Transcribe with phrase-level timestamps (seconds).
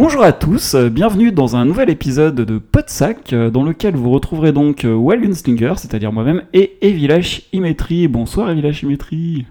[0.00, 4.10] Bonjour à tous, euh, bienvenue dans un nouvel épisode de Podsac, euh, dans lequel vous
[4.10, 8.06] retrouverez donc euh, Wild Gunslinger, c'est-à-dire moi-même, et Evilash Imetri.
[8.06, 9.46] Bonsoir Evilash Imetri.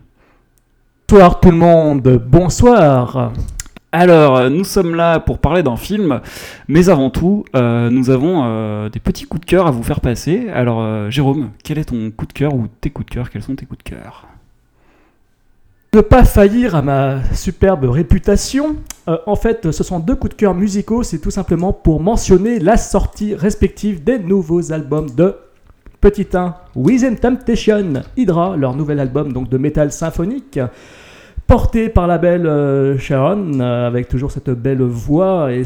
[1.10, 3.33] Bonsoir tout le monde, bonsoir.
[3.92, 6.21] Alors, nous sommes là pour parler d'un film,
[6.70, 10.00] mais avant tout, euh, nous avons euh, des petits coups de cœur à vous faire
[10.00, 10.48] passer.
[10.54, 13.29] Alors, euh, Jérôme, quel est ton coup de cœur ou tes coups de cœur?
[13.29, 14.25] Quels sont tes coups de cœur?
[15.97, 18.75] Ne pas faillir à ma superbe réputation,
[19.07, 22.60] euh, en fait ce sont deux coups de cœur musicaux, c'est tout simplement pour mentionner
[22.60, 25.33] la sortie respective des nouveaux albums de
[26.00, 30.60] Petit 1, Within Temptation, Hydra, leur nouvel album donc de métal symphonique.
[31.47, 35.64] Porté par la belle euh, Sharon, euh, avec toujours cette belle voix et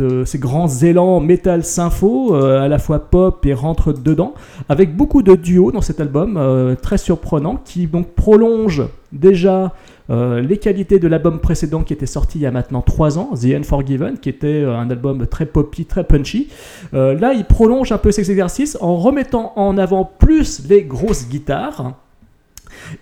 [0.00, 4.34] euh, ces grands élans métal sympho, à la fois pop et rentre dedans,
[4.68, 9.72] avec beaucoup de duos dans cet album, très surprenant, qui donc prolonge déjà
[10.08, 13.54] les qualités de l'album précédent qui était sorti il y a maintenant 3 ans, The
[13.54, 16.48] Unforgiven, qui était un album très poppy, très punchy.
[16.92, 21.94] Là, il prolonge un peu ces exercices en remettant en avant plus les grosses guitares.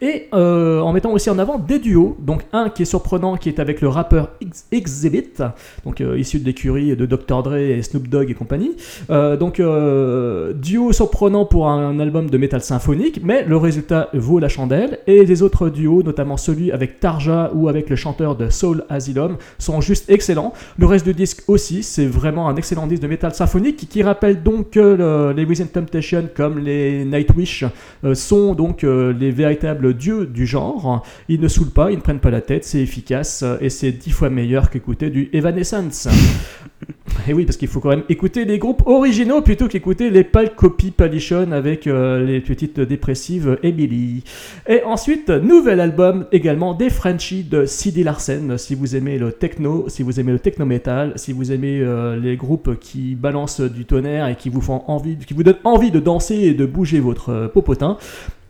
[0.00, 3.48] Et euh, en mettant aussi en avant des duos, donc un qui est surprenant, qui
[3.48, 4.30] est avec le rappeur
[4.72, 5.24] Exhibit,
[5.84, 7.42] donc euh, issu de l'écurie de Dr.
[7.42, 8.72] Dre et Snoop Dogg et compagnie.
[9.10, 9.60] Euh, donc
[10.54, 14.98] duo surprenant pour un album de métal symphonique, mais le résultat vaut la chandelle.
[15.06, 19.36] Et les autres duos, notamment celui avec Tarja ou avec le chanteur de Soul Asylum,
[19.58, 20.52] sont juste excellents.
[20.78, 24.42] Le reste du disque aussi, c'est vraiment un excellent disque de métal symphonique qui, rappelle
[24.42, 27.64] donc que le- les Within Temptation comme les Nightwish
[28.14, 31.04] sont donc les véritables dieux du genre.
[31.28, 33.92] Ils ne saoulent pas, ils ne prennent pas la tête, c'est efficace euh, et c'est
[33.92, 36.08] dix fois meilleur qu'écouter du Evanescence.
[37.28, 40.54] et oui, parce qu'il faut quand même écouter les groupes originaux plutôt qu'écouter les pâles
[40.54, 44.24] copies Palichon avec euh, les petites dépressives Emily.
[44.68, 48.56] Et ensuite, nouvel album également des Frenchies de CD Larsen.
[48.58, 52.16] Si vous aimez le techno, si vous aimez le techno metal, si vous aimez euh,
[52.16, 55.90] les groupes qui balancent du tonnerre et qui vous font envie, qui vous donnent envie
[55.90, 57.98] de danser et de bouger votre popotin.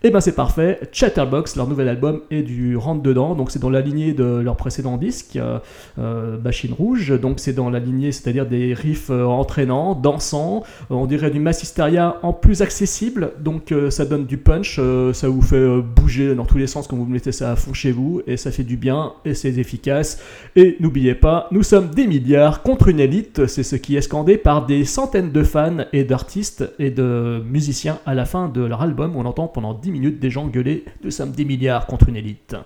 [0.05, 3.69] Et ben c'est parfait, Chatterbox, leur nouvel album est du rentre dedans, donc c'est dans
[3.69, 5.59] la lignée de leur précédent disque, euh,
[5.99, 11.07] euh, Machine Rouge, donc c'est dans la lignée, c'est-à-dire des riffs euh, entraînants, dansants, on
[11.07, 14.79] dirait du Massisteria en plus accessible, donc ça donne du punch,
[15.15, 17.91] ça vous fait bouger dans tous les sens quand vous mettez ça à fond chez
[17.91, 20.23] vous, et ça fait du bien, et c'est efficace,
[20.55, 24.37] et n'oubliez pas, nous sommes des milliards contre une élite, c'est ce qui est scandé
[24.37, 28.81] par des centaines de fans et d'artistes et de musiciens à la fin de leur
[28.81, 32.17] album, on entend pendant 10 minutes des gens gueuler «Nous sommes des milliards contre une
[32.17, 32.57] élite».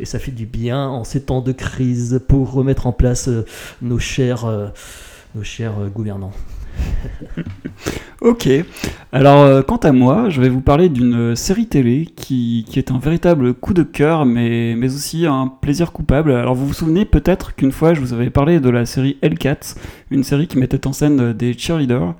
[0.00, 3.44] Et ça fait du bien en ces temps de crise pour remettre en place euh,
[3.82, 4.68] nos chers, euh,
[5.34, 6.32] nos chers euh, gouvernants.
[8.20, 8.48] Ok.
[9.12, 12.98] Alors, quant à moi, je vais vous parler d'une série télé qui, qui est un
[12.98, 16.32] véritable coup de cœur, mais, mais aussi un plaisir coupable.
[16.32, 19.60] Alors, vous vous souvenez peut-être qu'une fois, je vous avais parlé de la série Hellcat,
[20.10, 22.16] une série qui mettait en scène des cheerleaders.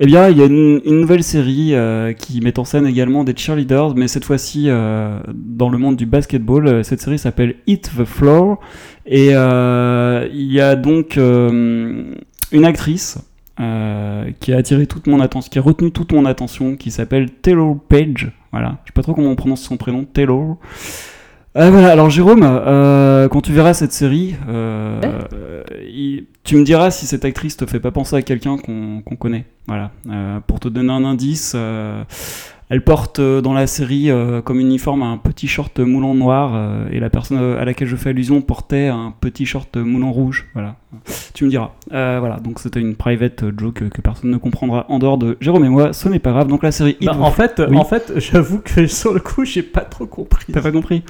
[0.00, 3.36] Eh bien, il y a une, nouvelle série euh, qui met en scène également des
[3.36, 6.84] cheerleaders, mais cette fois-ci euh, dans le monde du basketball.
[6.84, 8.60] Cette série s'appelle Hit the Floor.
[9.10, 12.14] Et euh, il y a donc euh,
[12.52, 13.18] une actrice
[13.58, 17.30] euh, qui a attiré toute mon attention, qui a retenu toute mon attention, qui s'appelle
[17.30, 18.30] Taylor Page.
[18.52, 20.58] Voilà, je sais pas trop comment on prononce son prénom, Taylor.
[21.58, 25.00] Euh, voilà, alors Jérôme, euh, quand tu verras cette série, euh,
[25.84, 29.44] il- tu me diras si cette actrice te fait pas penser à quelqu'un qu'on connaît.
[29.66, 32.04] Voilà, Euh, pour te donner un indice, euh,
[32.70, 36.88] elle porte euh, dans la série euh, comme uniforme un petit short moulant noir euh,
[36.92, 40.46] et la personne à laquelle je fais allusion portait un petit short moulant rouge.
[40.52, 40.76] Voilà,
[41.34, 41.72] tu me diras.
[41.92, 45.64] Euh, voilà, donc c'était une private joke que personne ne comprendra en dehors de Jérôme
[45.64, 45.92] et moi.
[45.92, 46.48] Ce n'est pas grave.
[46.48, 46.96] Donc la série.
[47.02, 47.76] Bah, en fait, Oui.
[47.76, 50.52] en fait, j'avoue que sur le coup, j'ai pas trop compris.
[50.52, 51.02] T'as pas compris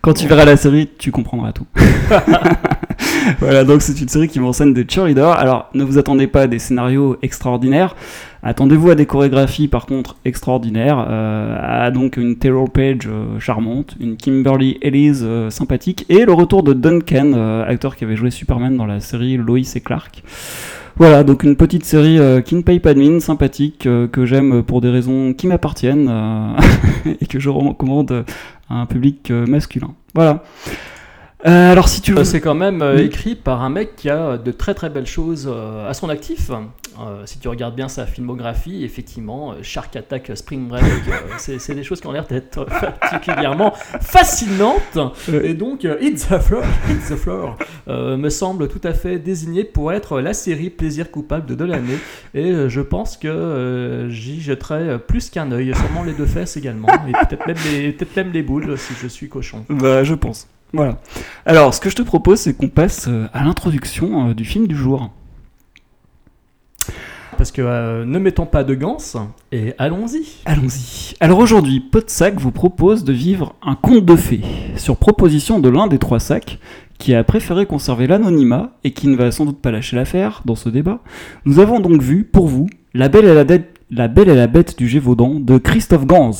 [0.00, 1.66] Quand tu verras la série, tu comprendras tout.
[3.40, 5.32] voilà, donc c'est une série qui met en scène des cheerleaders.
[5.38, 7.96] Alors, ne vous attendez pas à des scénarios extraordinaires.
[8.46, 11.06] Attendez-vous à des chorégraphies, par contre, extraordinaires.
[11.08, 16.32] Euh, à donc une Terror Page euh, charmante, une Kimberly Elise euh, sympathique, et le
[16.34, 20.22] retour de Duncan, euh, acteur qui avait joué Superman dans la série Lois et Clark.
[20.96, 22.80] Voilà, donc une petite série qui ne paye
[23.20, 26.08] sympathique, que j'aime pour des raisons qui m'appartiennent
[27.20, 28.24] et que je recommande
[28.70, 29.90] à un public masculin.
[30.14, 30.44] Voilà.
[31.46, 32.20] Euh, alors si tu veux...
[32.20, 35.06] Euh, C'est quand même euh, écrit par un mec qui a de très très belles
[35.06, 36.50] choses euh, à son actif.
[37.24, 40.84] Si tu regardes bien sa filmographie, effectivement, Shark Attack, Spring Break,
[41.38, 42.64] c'est des choses qui ont l'air d'être
[43.00, 44.96] particulièrement fascinantes.
[45.28, 47.56] Et donc, It's the Floor, It's the Floor
[47.88, 51.98] me semble tout à fait désigné pour être la série plaisir coupable de, l'année.
[52.32, 57.26] Et je pense que j'y jetterai plus qu'un œil, sûrement les deux fesses également, et
[57.26, 59.64] peut-être même, peut-être même les boules si je suis cochon.
[59.68, 60.46] Bah, je pense.
[60.74, 60.98] Voilà.
[61.46, 64.66] Alors, ce que je te propose, c'est qu'on passe euh, à l'introduction euh, du film
[64.66, 65.10] du jour.
[67.36, 68.98] Parce que euh, ne mettons pas de gants
[69.50, 70.24] et allons-y.
[70.44, 71.14] Allons-y.
[71.20, 74.42] Alors aujourd'hui, Podsac vous propose de vivre un conte de fées,
[74.76, 76.58] sur proposition de l'un des trois sacs,
[76.98, 80.54] qui a préféré conserver l'anonymat et qui ne va sans doute pas lâcher l'affaire dans
[80.54, 81.00] ce débat.
[81.44, 84.46] Nous avons donc vu, pour vous, La Belle et la, Dette- la, Belle et la
[84.46, 86.30] Bête du Gévaudan de Christophe Gans.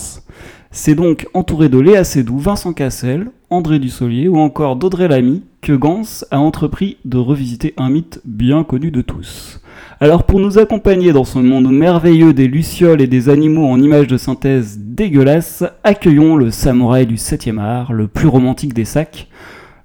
[0.77, 5.73] C'est donc entouré de Léa Seydoux, Vincent Cassel, André Dussolier ou encore d'Audrey Lamy que
[5.73, 9.61] Gans a entrepris de revisiter un mythe bien connu de tous.
[10.01, 14.09] Alors pour nous accompagner dans ce monde merveilleux des lucioles et des animaux en images
[14.09, 19.29] de synthèse dégueulasses, accueillons le samouraï du 7e art, le plus romantique des sacs.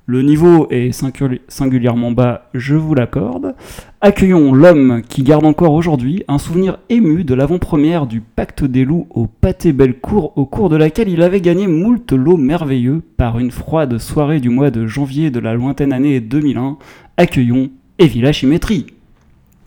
[0.10, 3.54] Le niveau est singuli- singulièrement bas, je vous l'accorde.
[4.02, 9.06] Accueillons l'homme qui garde encore aujourd'hui un souvenir ému de l'avant-première du Pacte des loups
[9.12, 13.52] au Pâté Bellecour, au cours de laquelle il avait gagné moult lots merveilleux par une
[13.52, 16.80] froide soirée du mois de janvier de la lointaine année 2001.
[17.18, 17.70] Accueillons
[18.00, 18.88] Evila Chimétrie.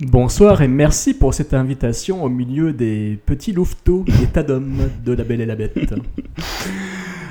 [0.00, 5.12] Bonsoir et merci pour cette invitation au milieu des petits louveteaux des tas d'hommes de
[5.12, 5.94] La Belle et la Bête.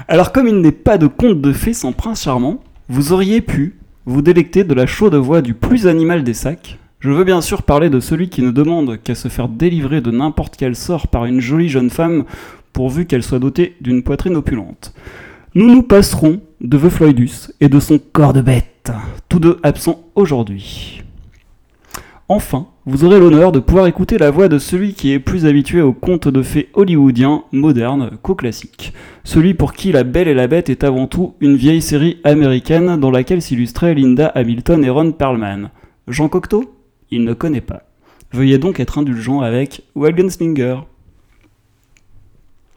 [0.08, 2.62] Alors comme il n'est pas de conte de fées sans prince charmant,
[2.92, 6.78] vous auriez pu vous délecter de la chaude voix du plus animal des sacs.
[7.00, 10.12] Je veux bien sûr parler de celui qui ne demande qu'à se faire délivrer de
[10.12, 12.26] n'importe quel sort par une jolie jeune femme
[12.74, 14.94] pourvu qu'elle soit dotée d'une poitrine opulente.
[15.56, 18.92] Nous nous passerons de The Floydus et de son corps de bête,
[19.30, 21.01] tous deux absents aujourd'hui.
[22.34, 25.82] Enfin, vous aurez l'honneur de pouvoir écouter la voix de celui qui est plus habitué
[25.82, 28.94] aux contes de fées hollywoodiens modernes qu'aux classiques.
[29.26, 32.98] Celui pour qui La Belle et la Bête est avant tout une vieille série américaine
[33.02, 35.72] dans laquelle s'illustraient Linda Hamilton et Ron Perlman.
[36.08, 36.74] Jean Cocteau?
[37.10, 37.84] Il ne connaît pas.
[38.32, 40.78] Veuillez donc être indulgent avec Wagenslinger.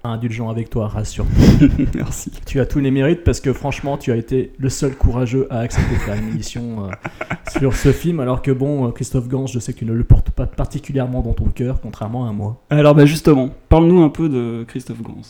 [0.05, 1.27] Indulgent avec toi, rassure.
[1.95, 2.31] Merci.
[2.47, 5.61] Tu as tous les mérites parce que franchement, tu as été le seul courageux à
[5.61, 6.91] accepter de faire une émission euh,
[7.59, 8.21] sur ce film.
[8.21, 11.23] Alors que bon, euh, Christophe Gans, je sais que tu ne le portes pas particulièrement
[11.23, 12.63] dans ton cœur, contrairement à moi.
[12.71, 15.23] Alors bah justement, parle-nous un peu de Christophe Gans.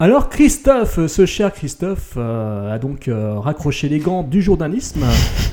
[0.00, 5.04] Alors Christophe, ce cher Christophe, euh, a donc euh, raccroché les gants du journalisme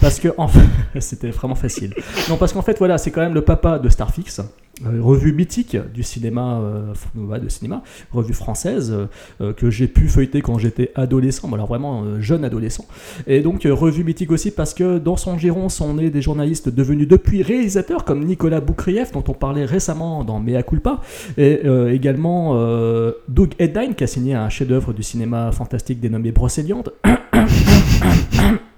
[0.02, 0.68] parce que en fait,
[1.00, 1.94] c'était vraiment facile.
[2.28, 4.42] Non, parce qu'en fait, voilà, c'est quand même le papa de Starfix,
[4.86, 9.06] revue mythique du cinéma, euh, de cinéma, revue française euh,
[9.42, 12.86] euh, que j'ai pu feuilleter quand j'étais adolescent, alors vraiment euh, jeune adolescent.
[13.28, 16.70] Et donc euh, revue mythique aussi parce que dans son giron sont nés des journalistes
[16.70, 21.02] devenus depuis réalisateurs comme Nicolas Boukrieff dont on parlait récemment dans Mea Culpa
[21.38, 26.32] et euh, également euh, Doug Edine qui a signé un chef-d'œuvre du cinéma fantastique dénommé
[26.32, 26.92] Brocéliande.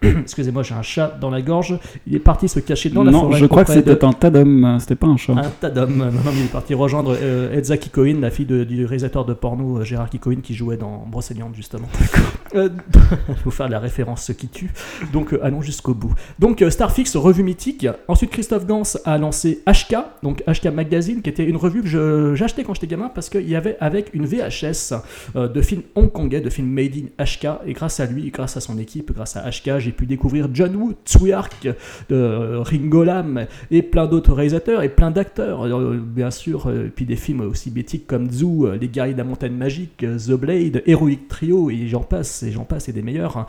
[0.21, 1.77] Excusez-moi, j'ai un chat dans la gorge.
[2.07, 3.39] Il est parti se cacher dans la non, forêt.
[3.39, 5.33] je crois que de- c'était un tas d'hommes, c'était pas un chat.
[5.33, 5.97] un tas d'hommes.
[5.97, 9.33] Non, non, il est parti rejoindre euh, Elsa Kikoïn, la fille de- du réalisateur de
[9.33, 11.87] porno euh, Gérard Kikoïn qui jouait dans Brocéliande justement.
[12.55, 14.71] Euh, je vais vous faire de la référence ce qui tue.
[15.11, 16.13] Donc euh, allons jusqu'au bout.
[16.39, 17.87] Donc euh, Starfix, revue mythique.
[18.07, 22.63] Ensuite Christophe Gans a lancé HK, donc HK Magazine, qui était une revue que j'achetais
[22.63, 24.93] quand j'étais gamin parce qu'il y avait avec une VHS
[25.35, 27.47] euh, de films hongkongais, de films made in HK.
[27.67, 30.75] Et grâce à lui, grâce à son équipe, grâce à HK, j'ai pu découvrir John
[30.75, 31.69] Woo, Tsuyark,
[32.11, 37.05] euh, Ringo Lam et plein d'autres réalisateurs et plein d'acteurs, euh, bien sûr, euh, puis
[37.05, 40.83] des films aussi mythiques comme Zoo, euh, Les Guerriers de la Montagne Magique, The Blade,
[40.85, 43.47] Heroic Trio, et j'en passe, et j'en passe, et des meilleurs.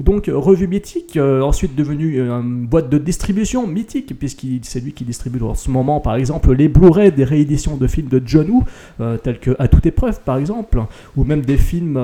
[0.00, 4.80] Donc, euh, revue mythique, euh, ensuite devenue euh, une boîte de distribution mythique, puisqu'il c'est
[4.80, 8.22] lui qui distribue en ce moment, par exemple, les Blu-ray des rééditions de films de
[8.24, 8.64] John Woo,
[9.22, 10.82] tels que À toute épreuve, par exemple,
[11.16, 12.00] ou même des films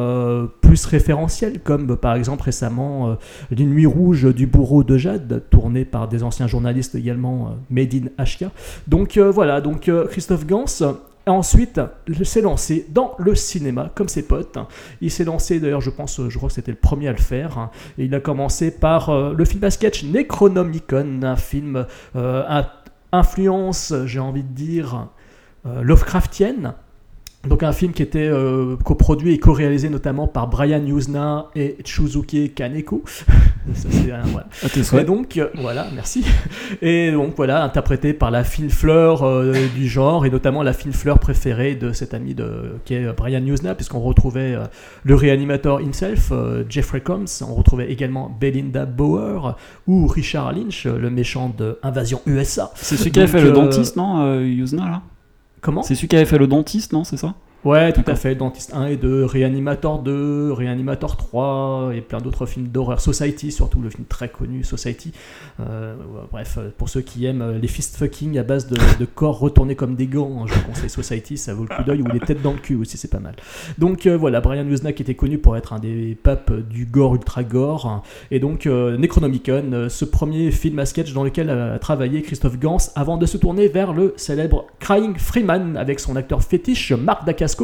[0.61, 3.17] plus référentiels, comme par exemple récemment
[3.51, 8.25] Les Nuits Rouges du Bourreau de Jade, tourné par des anciens journalistes également, Made in.
[8.87, 10.65] Donc voilà, donc Christophe Gans.
[11.29, 14.59] Euh, Ensuite, il s'est lancé dans le cinéma, comme ses potes.
[15.01, 17.59] Il s'est lancé, d'ailleurs, je pense, je crois que c'était le premier à le faire.
[17.59, 17.71] hein.
[17.99, 22.73] Et il a commencé par euh, le film à sketch Necronomicon, un film euh, à
[23.13, 25.09] influence, j'ai envie de dire,
[25.67, 26.75] euh, Lovecraftienne.
[27.49, 32.51] Donc un film qui était euh, coproduit et co-réalisé notamment par Brian Yuzna et Chuzuki
[32.51, 33.03] Kaneko.
[33.75, 33.89] Ça,
[34.27, 34.47] voilà.
[34.73, 36.25] Tes Et donc, euh, voilà, merci.
[36.83, 40.93] Et donc, voilà, interprété par la fine fleur euh, du genre, et notamment la fine
[40.93, 44.57] fleur préférée de cet ami de, qui est Brian Newsna, puisqu'on retrouvait
[45.03, 46.33] le réanimateur himself,
[46.69, 49.57] Jeffrey Combs, on retrouvait également Belinda Bauer,
[49.89, 52.71] ou Richard Lynch, le méchant de Invasion USA.
[52.77, 55.03] C'est celui qui Donc, fait le dentiste, non, Yuzna, là?
[55.61, 55.83] Comment?
[55.83, 57.35] C'est celui qui avait fait le dentiste, non, c'est ça?
[57.67, 58.37] Ouais, tout à fait.
[58.37, 63.01] Dentiste 1 et 2, Réanimator 2, Réanimator 3 et plein d'autres films d'horreur.
[63.01, 65.11] Society, surtout le film très connu, Society.
[65.59, 65.97] Euh,
[66.31, 69.41] bref, euh, pour ceux qui aiment euh, les fist fucking à base de, de corps
[69.41, 72.07] retournés comme des gants, hein, je vous conseille Society, ça vaut le coup d'œil, ou
[72.07, 73.35] les têtes dans le cul aussi, c'est pas mal.
[73.79, 77.43] Donc euh, voilà, Brian Wozniak était connu pour être un des papes du gore ultra
[77.43, 78.05] gore.
[78.31, 82.77] Et donc euh, Necronomicon, ce premier film à sketch dans lequel a travaillé Christophe Gans
[82.95, 87.56] avant de se tourner vers le célèbre Crying Freeman avec son acteur fétiche Marc Dacascos.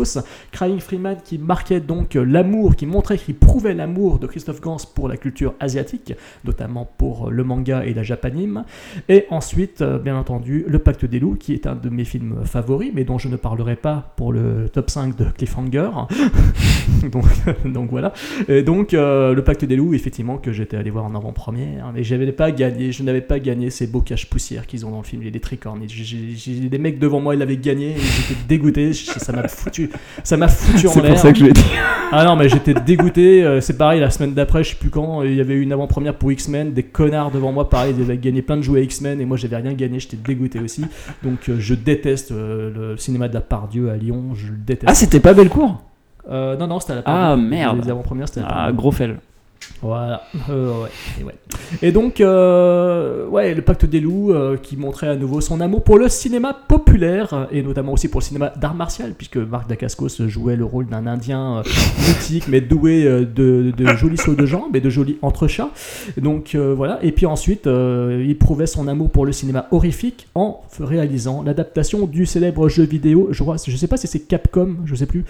[0.51, 4.79] Crying Freeman qui marquait donc euh, l'amour, qui montrait, qui prouvait l'amour de Christophe Gans
[4.95, 8.65] pour la culture asiatique, notamment pour euh, le manga et la japanime.
[9.09, 12.41] Et ensuite, euh, bien entendu, Le Pacte des Loups, qui est un de mes films
[12.45, 15.91] favoris, mais dont je ne parlerai pas pour le top 5 de Cliffhanger.
[17.65, 18.13] donc, voilà.
[18.49, 22.31] Et donc, Le Pacte des Loups, effectivement, que j'étais allé voir en avant-première, mais j'avais
[22.33, 25.41] pas gagné, je n'avais pas gagné ces beaux caches-poussières qu'ils ont dans le film, les
[25.41, 25.83] tricornes.
[25.87, 29.82] J'ai- des mecs devant moi, ils l'avaient gagné, j'étais dégoûté, ça m'a foutu,
[30.25, 31.11] ça m'a foutu en C'est l'air.
[31.13, 31.65] pour ça que je l'ai dit.
[32.13, 33.43] Ah non, mais j'étais dégoûté.
[33.45, 35.73] euh, C'est pareil, la semaine d'après, je sais plus quand, il y avait eu une
[35.73, 36.73] avant-première pour X-Men.
[36.73, 39.57] Des connards devant moi, pareil, ils avaient gagné plein de jouets X-Men et moi j'avais
[39.57, 40.85] rien gagné, j'étais dégoûté aussi.
[41.23, 44.85] Donc euh, je déteste euh, le cinéma de la Pardieu à Lyon, je le déteste.
[44.89, 45.83] Ah, c'était pas Bellecour?
[46.31, 47.45] Euh, non, non, c'était à la Ah, Pardieu.
[47.49, 47.81] merde.
[47.85, 48.77] Les avant-premières, c'était à la Ah, Pardieu.
[48.77, 49.17] gros fel.
[49.81, 50.25] Voilà.
[50.51, 50.89] Euh, ouais.
[51.21, 51.35] Et, ouais.
[51.83, 55.83] Et donc, euh, ouais, le Pacte des loups euh, qui montrait à nouveau son amour
[55.83, 60.29] pour le cinéma populaire et notamment aussi pour le cinéma d'art martial, puisque Marc Dacascos
[60.29, 61.63] jouait le rôle d'un Indien euh,
[62.09, 65.71] mythique mais doué de, de jolis sauts de jambes et de jolis entrechats.
[66.17, 66.99] Donc voilà.
[67.03, 72.27] Et puis ensuite, il prouvait son amour pour le cinéma horrifique en réalisant l'adaptation du
[72.27, 73.29] célèbre jeu vidéo.
[73.31, 75.25] Je crois, je sais pas si c'est Capcom, je sais plus,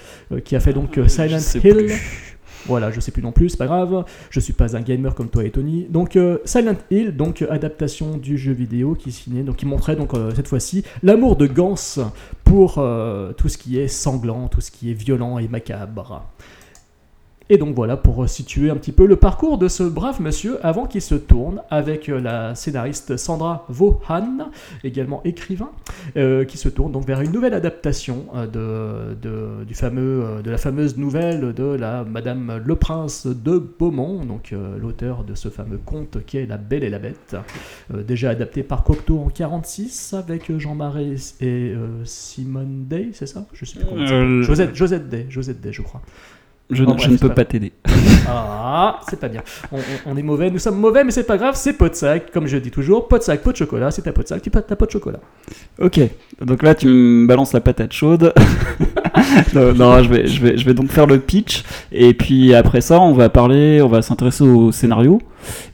[0.44, 1.60] qui a fait donc euh, Silent Hill.
[1.60, 2.31] plus.
[2.66, 4.04] Voilà, je sais plus non plus, c'est pas grave.
[4.30, 5.86] Je suis pas un gamer comme toi et Tony.
[5.88, 9.96] Donc euh, Silent Hill, donc euh, adaptation du jeu vidéo qui signait, donc qui montrait
[9.96, 11.74] donc euh, cette fois-ci l'amour de Gans
[12.44, 16.24] pour euh, tout ce qui est sanglant, tout ce qui est violent et macabre.
[17.50, 20.86] Et donc voilà pour situer un petit peu le parcours de ce brave monsieur avant
[20.86, 24.50] qu'il se tourne avec euh, la scénariste Sandra Vaughan,
[24.84, 25.70] également écrivain,
[26.16, 30.50] euh, qui se tourne donc vers une nouvelle adaptation euh, de, de- du fameux, de
[30.50, 35.48] la fameuse nouvelle de la Madame Le Prince de Beaumont, donc euh, l'auteur de ce
[35.48, 37.36] fameux conte qui est La Belle et la Bête,
[37.92, 43.44] euh, déjà adapté par Cocteau en 46 avec Jean Marais et Simone Day, c'est ça?
[43.52, 44.06] Je sais plus comment.
[44.42, 46.00] Josette, Josette Day, Josette Day, je crois.
[46.72, 47.72] Je, Oh, ne peux pas- pas t'aider.
[48.28, 49.42] Ah, c'est pas bien.
[49.70, 51.94] On, on- on est mauvais, nous sommes mauvais, mais c'est pas grave, c'est pot de
[51.94, 54.28] sac, comme je dis toujours, pot de sac, pot de chocolat, c'est ta pot de
[54.28, 55.20] sac, tu pas ta pot de chocolat.
[55.80, 56.00] Ok,
[56.40, 58.32] donc là tu me balances la patate chaude.
[59.54, 61.64] non, non, je, vais, je, vais, je vais donc faire le pitch.
[61.92, 65.20] Et puis après ça, on va parler, on va s'intéresser au scénario.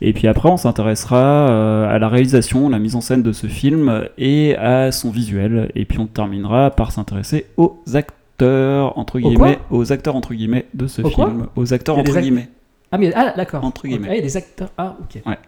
[0.01, 3.47] Et puis après, on s'intéressera euh, à la réalisation, la mise en scène de ce
[3.47, 5.71] film et à son visuel.
[5.75, 10.87] Et puis on terminera par s'intéresser aux acteurs, entre guillemets, aux acteurs, entre guillemets, de
[10.87, 11.47] ce Au film.
[11.57, 12.49] Aux acteurs, entre guillemets.
[12.91, 13.65] Ah, mais ah, d'accord.
[13.65, 14.09] Entre guillemets.
[14.11, 14.71] Ah, il y a des acteurs.
[14.79, 15.23] Ah, ok.
[15.27, 15.39] Ouais.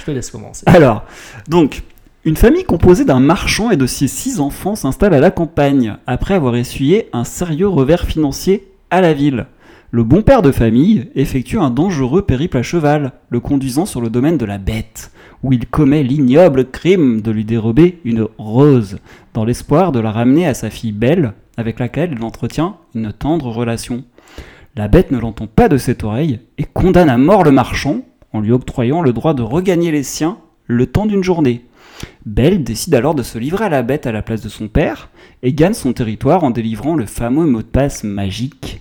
[0.00, 0.64] Je te laisse commencer.
[0.66, 1.04] Alors,
[1.48, 1.82] donc,
[2.24, 6.34] une famille composée d'un marchand et de ses six enfants s'installe à la campagne, après
[6.34, 9.46] avoir essuyé un sérieux revers financier à la ville.
[9.94, 14.08] Le bon père de famille effectue un dangereux périple à cheval, le conduisant sur le
[14.08, 18.96] domaine de la bête, où il commet l'ignoble crime de lui dérober une rose,
[19.34, 23.48] dans l'espoir de la ramener à sa fille Belle, avec laquelle il entretient une tendre
[23.48, 24.04] relation.
[24.76, 28.00] La bête ne l'entend pas de cette oreille et condamne à mort le marchand
[28.32, 31.66] en lui octroyant le droit de regagner les siens le temps d'une journée.
[32.24, 35.10] Belle décide alors de se livrer à la bête à la place de son père
[35.42, 38.80] et gagne son territoire en délivrant le fameux mot de passe magique.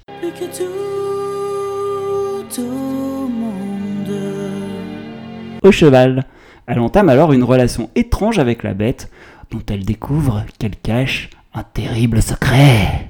[5.62, 6.25] Au cheval.
[6.65, 9.12] Elle entame alors une relation étrange avec la bête
[9.51, 13.10] dont elle découvre qu'elle cache un terrible secret.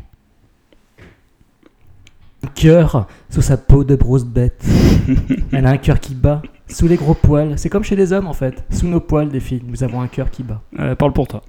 [2.55, 4.65] Cœur sous sa peau de grosse bête.
[5.51, 7.53] Elle a un cœur qui bat sous les gros poils.
[7.57, 8.63] C'est comme chez les hommes en fait.
[8.71, 10.61] Sous nos poils des filles, nous avons un cœur qui bat.
[10.79, 11.43] Euh, parle pour toi.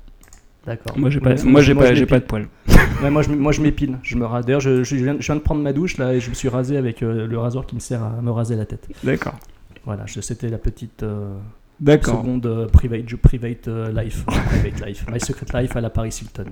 [0.67, 0.97] D'accord.
[0.99, 2.47] Moi j'ai pas, moi, pas, de poils.
[3.03, 4.47] Ouais, moi, je, moi je m'épile, je me rase.
[4.47, 6.49] D'ailleurs, je, je viens, je viens de prendre ma douche là et je me suis
[6.49, 8.87] rasé avec euh, le rasoir qui me sert à me raser la tête.
[9.03, 9.35] D'accord.
[9.85, 11.35] Voilà, je- c'était la petite euh,
[12.03, 16.51] seconde euh, private, private euh, life, private life, my secret life à la Paris Hilton.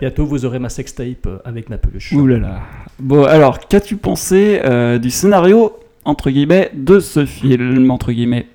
[0.00, 2.12] Bientôt, vous aurez ma sextape avec ma peluche.
[2.12, 2.60] Ouh là là.
[2.98, 8.46] Bon alors, qu'as-tu pensé euh, du scénario entre guillemets de ce film entre guillemets?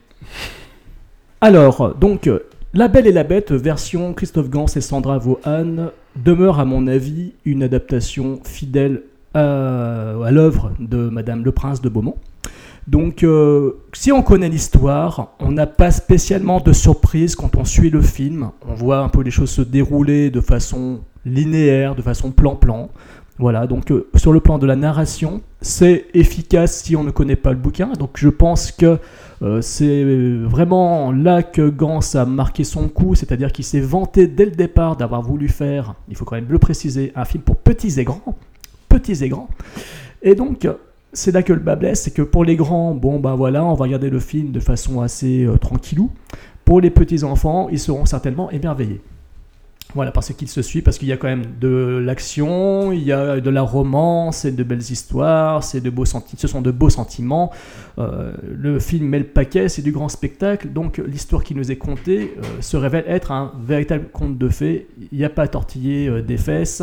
[1.42, 2.30] Alors, donc,
[2.74, 7.34] La Belle et la Bête, version Christophe Gans et Sandra Vaughan, demeure à mon avis
[7.46, 12.16] une adaptation fidèle à, à l'œuvre de Madame Le Prince de Beaumont.
[12.88, 17.90] Donc, euh, si on connaît l'histoire, on n'a pas spécialement de surprise quand on suit
[17.90, 18.52] le film.
[18.68, 22.90] On voit un peu les choses se dérouler de façon linéaire, de façon plan-plan.
[23.40, 27.36] Voilà, donc euh, sur le plan de la narration, c'est efficace si on ne connaît
[27.36, 27.94] pas le bouquin.
[27.94, 29.00] Donc je pense que
[29.42, 30.04] euh, c'est
[30.44, 34.98] vraiment là que Gans a marqué son coup, c'est-à-dire qu'il s'est vanté dès le départ
[34.98, 38.22] d'avoir voulu faire, il faut quand même le préciser, un film pour petits et grands.
[38.88, 39.50] Petits et grands.
[40.22, 40.68] Et donc,
[41.14, 43.74] c'est là que le bas blesse, c'est que pour les grands, bon ben voilà, on
[43.76, 46.12] va regarder le film de façon assez euh, tranquillou.
[46.66, 49.02] Pour les petits enfants, ils seront certainement émerveillés.
[49.96, 53.12] Voilà, parce qu'il se suit, parce qu'il y a quand même de l'action, il y
[53.12, 56.90] a de la romance, et de belles histoires, c'est de beaux ce sont de beaux
[56.90, 57.52] sentiments.
[58.00, 61.76] Euh, le film met le paquet, c'est du grand spectacle, donc l'histoire qui nous est
[61.76, 64.88] contée euh, se révèle être un véritable conte de fées.
[65.12, 66.82] Il n'y a pas à tortiller euh, des fesses.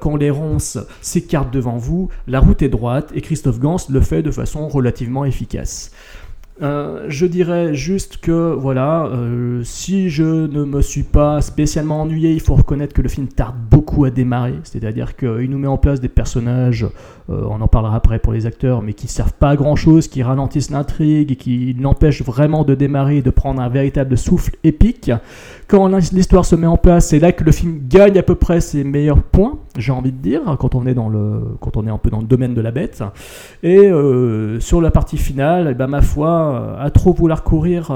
[0.00, 4.22] Quand les ronces s'écartent devant vous, la route est droite, et Christophe Gans le fait
[4.22, 5.90] de façon relativement efficace.
[6.62, 12.32] Euh, je dirais juste que voilà, euh, si je ne me suis pas spécialement ennuyé,
[12.32, 14.54] il faut reconnaître que le film tarde beaucoup à démarrer.
[14.64, 16.86] C'est-à-dire qu'il nous met en place des personnages,
[17.28, 20.06] euh, on en parlera après pour les acteurs, mais qui servent pas à grand chose,
[20.06, 24.56] qui ralentissent l'intrigue, et qui l'empêchent vraiment de démarrer et de prendre un véritable souffle
[24.62, 25.10] épique.
[25.66, 28.60] Quand l'histoire se met en place, c'est là que le film gagne à peu près
[28.60, 31.90] ses meilleurs points, j'ai envie de dire, quand on est dans le, quand on est
[31.90, 33.02] un peu dans le domaine de la bête.
[33.64, 37.92] Et euh, sur la partie finale, eh ben, ma foi, euh, à trop vouloir courir,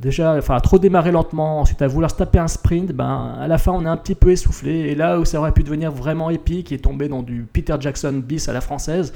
[0.00, 3.46] déjà, enfin à trop démarrer lentement, ensuite à vouloir se taper un sprint, ben, à
[3.46, 4.72] la fin on est un petit peu essoufflé.
[4.72, 8.22] Et là où ça aurait pu devenir vraiment épique et tomber dans du Peter Jackson
[8.26, 9.12] bis à française,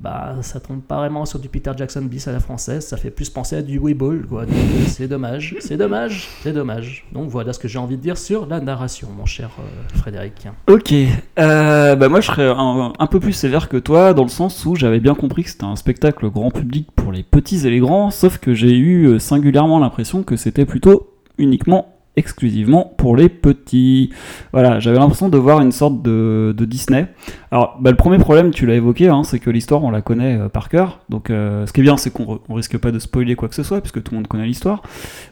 [0.00, 3.10] bah ça tombe pas vraiment sur du Peter Jackson bis à la française, ça fait
[3.10, 4.42] plus penser à du Weeble, quoi.
[4.42, 4.46] Euh,
[4.86, 7.04] c'est dommage, c'est dommage, c'est dommage.
[7.12, 10.48] Donc voilà ce que j'ai envie de dire sur la narration, mon cher euh, Frédéric.
[10.68, 10.94] Ok,
[11.38, 14.74] euh, bah moi je serais un, peu plus sévère que toi dans le sens où
[14.74, 18.10] j'avais bien compris que c'était un spectacle grand public pour les petits et les grands,
[18.10, 24.10] sauf que j'ai eu singulièrement l'impression que c'était plutôt uniquement exclusivement pour les petits.
[24.52, 27.06] Voilà, j'avais l'impression de voir une sorte de, de Disney.
[27.50, 30.38] Alors, bah, le premier problème, tu l'as évoqué, hein, c'est que l'histoire, on la connaît
[30.38, 31.00] euh, par cœur.
[31.08, 33.62] Donc, euh, ce qui est bien, c'est qu'on risque pas de spoiler quoi que ce
[33.62, 34.82] soit, puisque tout le monde connaît l'histoire.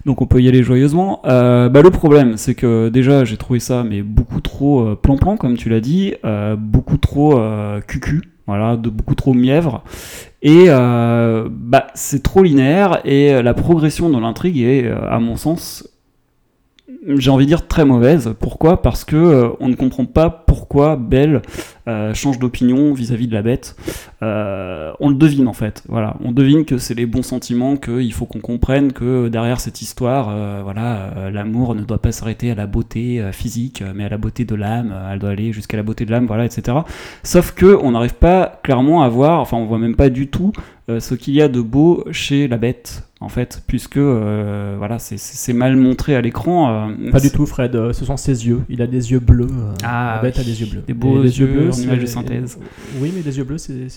[0.07, 1.21] Donc, on peut y aller joyeusement.
[1.27, 5.57] Euh, bah, le problème, c'est que déjà, j'ai trouvé ça mais beaucoup trop plan-plan, comme
[5.57, 6.15] tu l'as dit,
[6.59, 7.41] beaucoup trop
[7.87, 8.23] cucu.
[8.47, 9.83] Voilà, de beaucoup trop mièvre.
[10.43, 15.87] Et bah, c'est trop linéaire et la progression dans l'intrigue est, à mon sens,
[17.07, 18.35] j'ai envie de dire très mauvaise.
[18.39, 18.83] Pourquoi?
[18.83, 21.43] Parce que euh, on ne comprend pas pourquoi Belle
[21.87, 23.77] euh, change d'opinion vis-à-vis de la bête.
[24.23, 25.83] Euh, on le devine en fait.
[25.89, 29.81] Voilà, on devine que c'est les bons sentiments, qu'il faut qu'on comprenne que derrière cette
[29.81, 34.45] histoire, voilà, l'amour ne doit pas s'arrêter à la beauté physique, mais à la beauté
[34.45, 34.95] de l'âme.
[35.11, 36.79] Elle doit aller jusqu'à la beauté de l'âme, voilà, etc.
[37.23, 40.53] Sauf que on n'arrive pas clairement à voir, enfin, on voit même pas du tout
[40.89, 43.08] ce qu'il y a de beau chez la bête.
[43.21, 46.89] En fait, puisque euh, voilà, c'est- mal montré à l'écran.
[46.89, 47.75] euh, Pas du tout, Fred.
[47.75, 48.61] euh, Ce sont ses yeux.
[48.69, 49.49] Il a des yeux bleus.
[49.83, 50.43] Ah, la bête oui.
[50.43, 50.83] a des yeux bleus.
[50.87, 52.59] Des beaux les yeux en c'est- image de synthèse.
[53.01, 53.89] Oui, mais les yeux bleus, c'est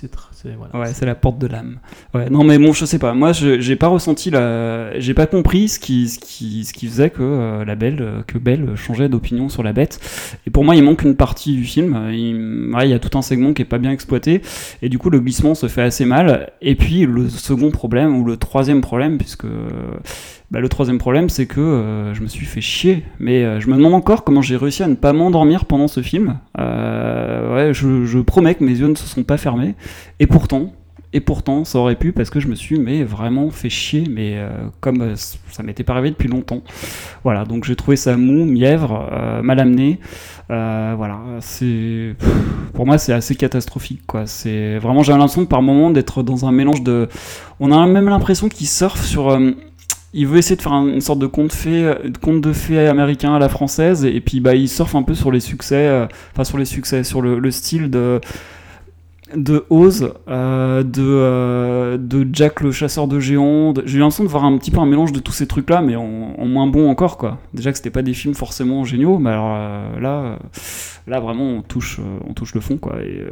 [0.57, 0.75] voilà.
[0.88, 1.77] Ouais, c'est la porte de l'âme.
[2.15, 3.13] Ouais, non mais bon, je sais pas.
[3.13, 6.88] Moi, je- j'ai pas ressenti la, j'ai pas compris ce qui, ce qui, ce qui
[6.88, 9.99] faisait que la belle, que Belle changeait d'opinion sur la bête.
[10.47, 11.95] Et pour moi, il manque une partie du film.
[12.12, 14.41] Il, ouais, il y a tout un segment qui est pas bien exploité.
[14.81, 16.51] Et du coup, le glissement se fait assez mal.
[16.63, 19.45] Et puis le second problème ou le troisième problème, puisque
[20.52, 23.04] bah, le troisième problème, c'est que euh, je me suis fait chier.
[23.19, 26.02] Mais euh, je me demande encore comment j'ai réussi à ne pas m'endormir pendant ce
[26.02, 26.39] film.
[26.60, 29.76] Euh, je promets que mes yeux ne se sont pas fermés.
[30.19, 30.74] Et pourtant,
[31.13, 34.36] et pourtant, ça aurait pu parce que je me suis mais vraiment fait chier, mais
[34.36, 36.62] euh, comme euh, ça m'était pas arrivé depuis longtemps.
[37.24, 40.00] Voilà, donc j'ai trouvé ça mou, mièvre, euh, mal amené.
[40.50, 42.15] Euh, voilà, c'est
[42.74, 44.26] pour moi c'est assez catastrophique quoi.
[44.26, 47.10] C'est vraiment j'ai l'impression par moment d'être dans un mélange de.
[47.60, 49.38] On a même l'impression qu'il surfe sur.
[50.13, 53.34] il veut essayer de faire un- une sorte de conte, de conte de fées américain
[53.34, 56.58] à la française, et puis bah, il surfe un peu sur les succès, enfin sur
[56.58, 58.19] les succès, sur le style de,
[59.36, 63.74] de Oz, euh, de, euh, de Jack le chasseur de géants.
[63.86, 65.96] J'ai eu l'impression de voir un petit peu un mélange de tous ces trucs-là, mais
[65.96, 67.39] en, moins bon encore, quoi.
[67.54, 70.39] Déjà que c'était pas des films forcément géniaux, mais alors euh, là,
[71.08, 73.02] là vraiment on touche, on touche le fond, quoi.
[73.02, 73.24] Et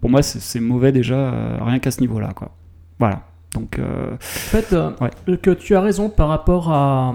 [0.00, 2.50] pour moi, c'est mauvais déjà, rien qu'à ce niveau-là, quoi.
[2.98, 3.22] Voilà.
[3.54, 5.36] Donc, euh, En fait, euh, Ouais.
[5.38, 7.14] que tu as raison par rapport à,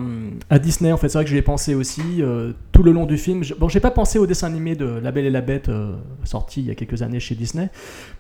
[0.50, 0.92] à Disney.
[0.92, 3.44] En fait, c'est vrai que j'y ai pensé aussi euh, tout le long du film.
[3.44, 5.94] Je- Bon, j'ai pas pensé au dessin animé de La Belle et la Bête euh,
[6.24, 7.70] sorti il y a quelques années chez Disney,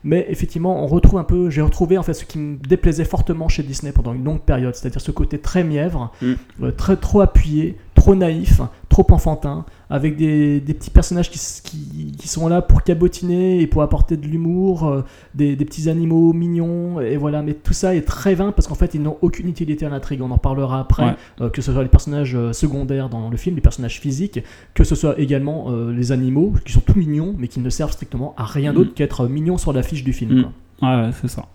[0.03, 1.49] mais effectivement, on retrouve un peu.
[1.49, 4.75] J'ai retrouvé en fait ce qui me déplaisait fortement chez Disney pendant une longue période,
[4.75, 6.33] c'est-à-dire ce côté très mièvre, Mm.
[6.63, 11.61] euh, très trop appuyé, trop naïf, trop enfantin, avec des, des petits personnages qui, s-
[11.63, 15.03] qui, qui sont là pour cabotiner et pour apporter de l'humour, euh,
[15.35, 17.41] des, des petits animaux mignons, et voilà.
[17.41, 20.21] Mais tout ça est très vain parce qu'en fait, ils n'ont aucune utilité à l'intrigue.
[20.21, 21.15] On en parlera après, Ouais.
[21.41, 24.41] euh, que ce soit les personnages euh, secondaires dans le film, les personnages physiques,
[24.73, 27.93] que ce soit également euh, les animaux qui sont tout mignons, mais qui ne servent
[27.93, 28.75] strictement à rien Mm.
[28.75, 30.39] d'autre qu'être mignons sur l'affiche du film.
[30.39, 30.43] Mm.
[30.43, 30.51] quoi.
[30.89, 31.45] Ouais, ouais, c'est ça.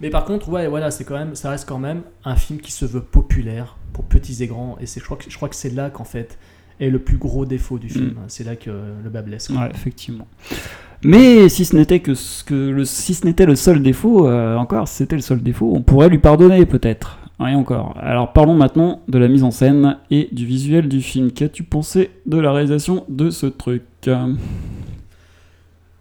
[0.00, 2.72] Mais par contre, ouais, voilà, c'est quand même, ça reste quand même un film qui
[2.72, 5.56] se veut populaire pour petits et grands, et c'est, je crois que, je crois que
[5.56, 6.38] c'est là qu'en fait
[6.80, 8.16] est le plus gros défaut du film.
[8.28, 8.70] C'est là que
[9.02, 9.48] le bas blesse.
[9.48, 10.26] Ouais, effectivement.
[11.02, 14.56] Mais si ce n'était que, ce que le, si ce n'était le seul défaut, euh,
[14.56, 17.18] encore, si c'était le seul défaut, on pourrait lui pardonner peut-être.
[17.40, 17.94] Et encore.
[18.00, 21.32] Alors parlons maintenant de la mise en scène et du visuel du film.
[21.32, 23.82] Qu'as-tu pensé de la réalisation de ce truc?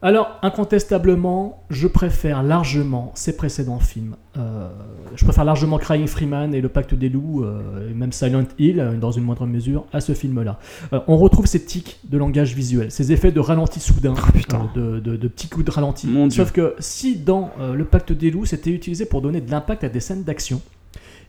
[0.06, 4.16] Alors, incontestablement, je préfère largement ses précédents films.
[4.38, 4.70] Euh,
[5.16, 8.80] je préfère largement Crying Freeman et Le Pacte des Loups, euh, et même Silent Hill,
[8.80, 10.60] euh, dans une moindre mesure, à ce film-là.
[10.94, 14.14] Euh, on retrouve ces tics de langage visuel, ces effets de ralenti soudain,
[14.54, 16.06] euh, de, de- de petits coups de ralenti.
[16.06, 16.44] Mon Dieu.
[16.44, 19.90] Sauf que si dans Le Pacte des Loups, c'était utilisé pour donner de l'impact à
[19.90, 20.62] des scènes d'action,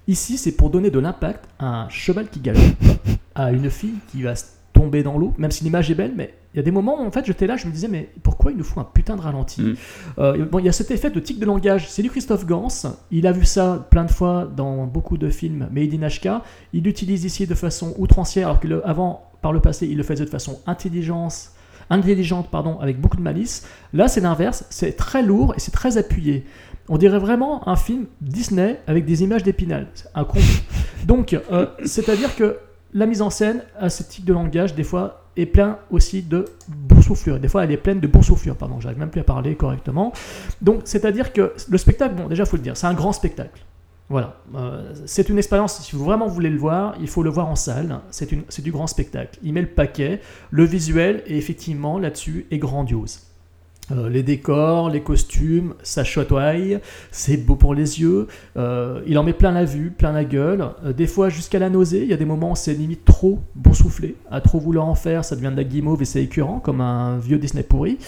[0.07, 2.61] ici, c'est pour donner de l'impact à un cheval qui galope,
[3.35, 4.35] à une fille qui va
[4.75, 7.07] tomber dans l'eau, même si l'image est belle, mais il y a des moments où
[7.07, 9.21] en fait j'étais là, je me disais mais pourquoi il nous faut un putain de
[9.21, 9.75] ralenti Mm.
[10.19, 12.69] Euh, Bon, il y a cet effet de tic de langage, c'est du Christophe Gans,
[13.11, 16.43] il a vu ça plein de fois dans beaucoup de films Made in HK,
[16.73, 20.03] il l'utilise ici de façon outrancière, alors que le- avant, par le passé, il le
[20.03, 21.53] faisait de façon intelligence,
[21.91, 23.67] intelligente, pardon, avec beaucoup de malice.
[23.93, 26.45] Là, c'est l'inverse, c'est très lourd et c'est très appuyé.
[26.89, 29.89] On dirait vraiment un film Disney avec des images d'épinal.
[29.95, 30.45] C'est un comble.
[31.07, 32.59] Donc, euh, c'est-à-dire que
[32.95, 36.47] la mise en scène a ce type de langage, des fois, est plein aussi de
[36.69, 37.39] boursouflure.
[37.39, 40.13] Des fois, elle est pleine de boursouflure, pardon, j'arrive même plus à parler correctement.
[40.63, 43.63] Donc, c'est-à-dire que le spectacle, bon, déjà, faut le dire, c'est un grand spectacle.
[44.09, 47.49] Voilà, Euh, c'est une expérience, si vous vraiment voulez le voir, il faut le voir
[47.49, 49.39] en salle, c'est du grand spectacle.
[49.43, 50.21] Il met le paquet,
[50.51, 53.21] le visuel, et effectivement, là-dessus, est grandiose.
[53.93, 56.55] Euh, les décors, les costumes, ça chatoie,
[57.13, 60.65] c'est beau pour les yeux, euh, il en met plein la vue, plein la gueule,
[60.85, 63.39] Euh, des fois jusqu'à la nausée, il y a des moments où c'est limite trop
[63.55, 66.81] boursouflé, à trop vouloir en faire, ça devient de la guimauve et c'est écœurant, comme
[66.81, 67.99] un vieux Disney pourri,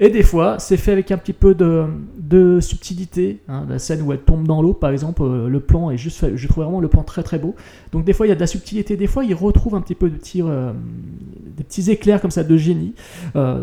[0.00, 1.84] et des fois c'est fait avec un petit peu de,
[2.18, 5.96] de subtilité, hein, la scène où elle tombe dans l'eau par exemple, le plan est
[5.96, 7.54] juste je trouve vraiment le plan très très beau,
[7.92, 9.94] donc des fois il y a de la subtilité, des fois il retrouve un petit
[9.94, 12.94] peu de petits, des petits éclairs comme ça de génie,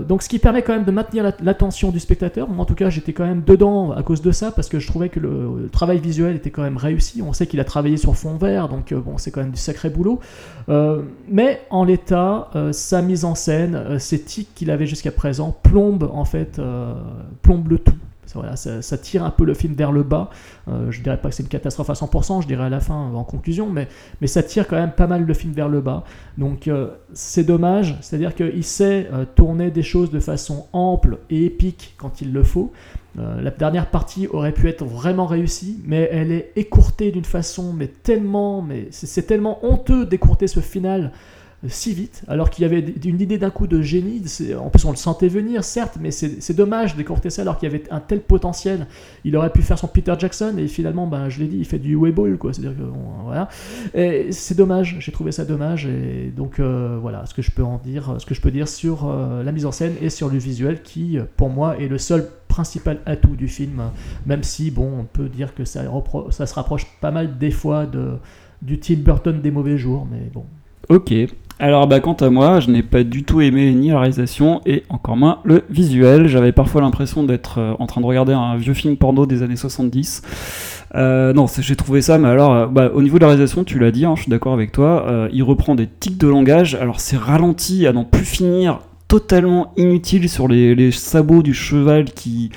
[0.07, 2.47] donc ce qui permet quand même de maintenir la- l'attention du spectateur.
[2.47, 4.85] Moi en tout cas j'étais quand même dedans à cause de ça parce que je
[4.85, 7.23] trouvais que le, travail visuel était quand même réussi.
[7.23, 9.59] On sait qu'il a travaillé sur fond vert donc euh, bon c'est quand même du
[9.59, 10.19] sacré boulot.
[10.69, 15.57] Euh, mais en l'état, euh, sa mise en scène, ces tics qu'il avait jusqu'à présent
[15.63, 16.61] plombent en fait,
[17.41, 17.97] plombent le tout.
[18.55, 20.29] Ça, tire un peu le film vers le bas.
[20.67, 22.95] Euh, je dirais pas que c'est une catastrophe à 100%, je dirais à la fin
[22.95, 23.87] en conclusion, mais,
[24.21, 26.03] mais ça tire quand même pas mal le film vers le bas.
[26.37, 31.45] Donc euh, c'est dommage, c'est-à-dire qu'il sait euh, tourner des choses de façon ample et
[31.45, 32.71] épique quand il le faut.
[33.19, 37.73] Euh, la dernière partie aurait pu être vraiment réussie, mais elle est écourtée d'une façon,
[37.73, 41.11] mais tellement, mais c'est tellement honteux d'écourter ce final
[41.67, 44.21] si vite, alors qu'il y avait une idée d'un coup de génie.
[44.59, 47.75] En plus, on le sentait venir, certes, mais c'est dommage d'écourter ça alors qu'il y
[47.75, 48.87] avait un tel potentiel.
[49.23, 51.79] Il aurait pu faire son Peter Jackson et finalement, ben, je l'ai dit, il fait
[51.79, 52.53] du Weiball, quoi.
[52.53, 53.49] C'est-à-dire que bon, voilà.
[54.31, 54.97] C'est dommage.
[54.99, 58.25] J'ai trouvé ça dommage et donc euh, voilà ce que je peux en dire, ce
[58.25, 61.17] que je peux dire sur euh, la mise en scène et sur le visuel qui,
[61.35, 63.81] pour moi, est le seul principal atout du film.
[64.25, 65.81] Même si, bon, on peut dire que ça,
[66.31, 68.17] ça se rapproche pas mal des fois de
[68.61, 70.45] du Tim Burton des mauvais jours, mais bon.
[70.89, 71.13] Ok.
[71.59, 74.83] Alors bah quant à moi, je n'ai pas du tout aimé ni la réalisation et
[74.89, 76.27] encore moins le visuel.
[76.27, 79.55] J'avais parfois l'impression d'être euh, en train de regarder un vieux film porno des années
[79.55, 80.21] 70.
[80.93, 83.79] Euh, non, j'ai trouvé ça, mais alors, euh, bah, au niveau de la réalisation, tu
[83.79, 86.99] l'as dit, hein, je suis d'accord avec toi, il reprend des tics de langage, alors
[86.99, 92.51] c'est ralenti à n'en plus finir, totalement inutile sur les sabots du cheval qui,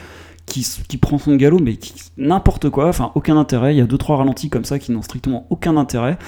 [0.50, 3.96] qui, prend son galop, mais qui- n'importe quoi, enfin aucun intérêt, il y a deux
[3.98, 6.18] trois ralentis comme ça qui n'ont strictement aucun intérêt.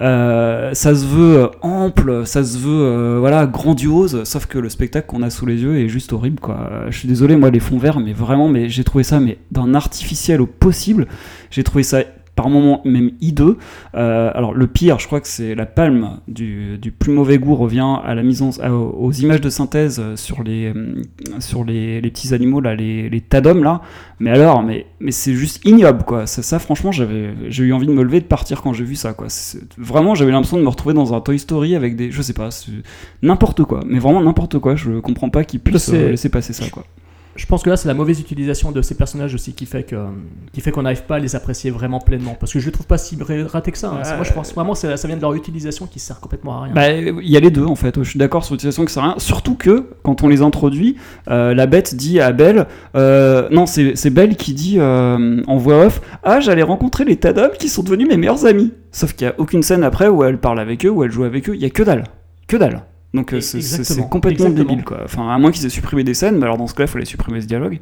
[0.00, 4.68] Euh, ça se veut euh, ample, ça se veut euh, voilà grandiose, sauf que le
[4.68, 6.70] spectacle qu'on a sous les yeux est juste horrible quoi.
[6.88, 9.74] Je suis désolé moi les fonds verts, mais vraiment, mais j'ai trouvé ça mais d'un
[9.74, 11.06] artificiel au possible.
[11.50, 12.02] J'ai trouvé ça
[12.34, 13.58] par moments même hideux.
[13.94, 17.54] Euh, alors le pire, je crois que c'est la palme du, du plus mauvais goût
[17.54, 21.02] revient à la mise en, à- aux images de synthèse euh, sur les euh,
[21.40, 23.82] sur les, les petits animaux là, les, les tas d'hommes là.
[24.18, 26.26] Mais alors, mais, mais c'est juste ignoble quoi.
[26.26, 28.94] Ça, ça franchement, j'avais j'ai eu envie de me lever de partir quand j'ai vu
[28.96, 29.26] ça quoi.
[29.76, 32.48] Vraiment, j'avais l'impression de me retrouver dans un Toy Story avec des, je sais pas,
[33.22, 33.80] n'importe quoi.
[33.86, 34.74] Mais vraiment n'importe quoi.
[34.74, 36.84] Je comprends pas qu'ils puissent laisser passer ça quoi.
[37.34, 39.96] Je pense que là, c'est la mauvaise utilisation de ces personnages aussi qui fait que
[40.52, 42.36] qui fait qu'on n'arrive pas à les apprécier vraiment pleinement.
[42.38, 43.88] Parce que je ne trouve pas si raté que ça.
[43.90, 44.02] hein.
[44.02, 44.16] Ouais.
[44.16, 46.62] Moi, je pense vraiment que ça ça vient de leur utilisation qui sert complètement à
[46.64, 46.74] rien.
[46.74, 48.02] Bah, il y a les deux en fait.
[48.02, 49.18] Je suis d'accord sur l'utilisation que ça sert à rien.
[49.18, 50.96] Surtout que quand on les introduit,
[51.30, 52.66] euh, la bête dit à Belle,
[52.96, 57.16] euh, non, c'est c'est Belle qui dit euh, en voix off, ah j'allais rencontrer les
[57.16, 58.72] tas d'hommes qui sont devenus mes meilleurs amis.
[58.90, 61.24] Sauf qu'il y a aucune scène après où elle parle avec eux, où elle joue
[61.24, 61.54] avec eux.
[61.54, 62.04] Il y a que dalle,
[62.46, 62.82] que dalle.
[63.14, 64.68] Donc euh, Et- c'est- complètement exactement.
[64.70, 65.00] débile quoi.
[65.04, 67.04] Enfin à moins qu'ils aient supprimé des scènes, mais alors dans ce cas-là, il fallait
[67.04, 67.78] supprimer ce dialogue.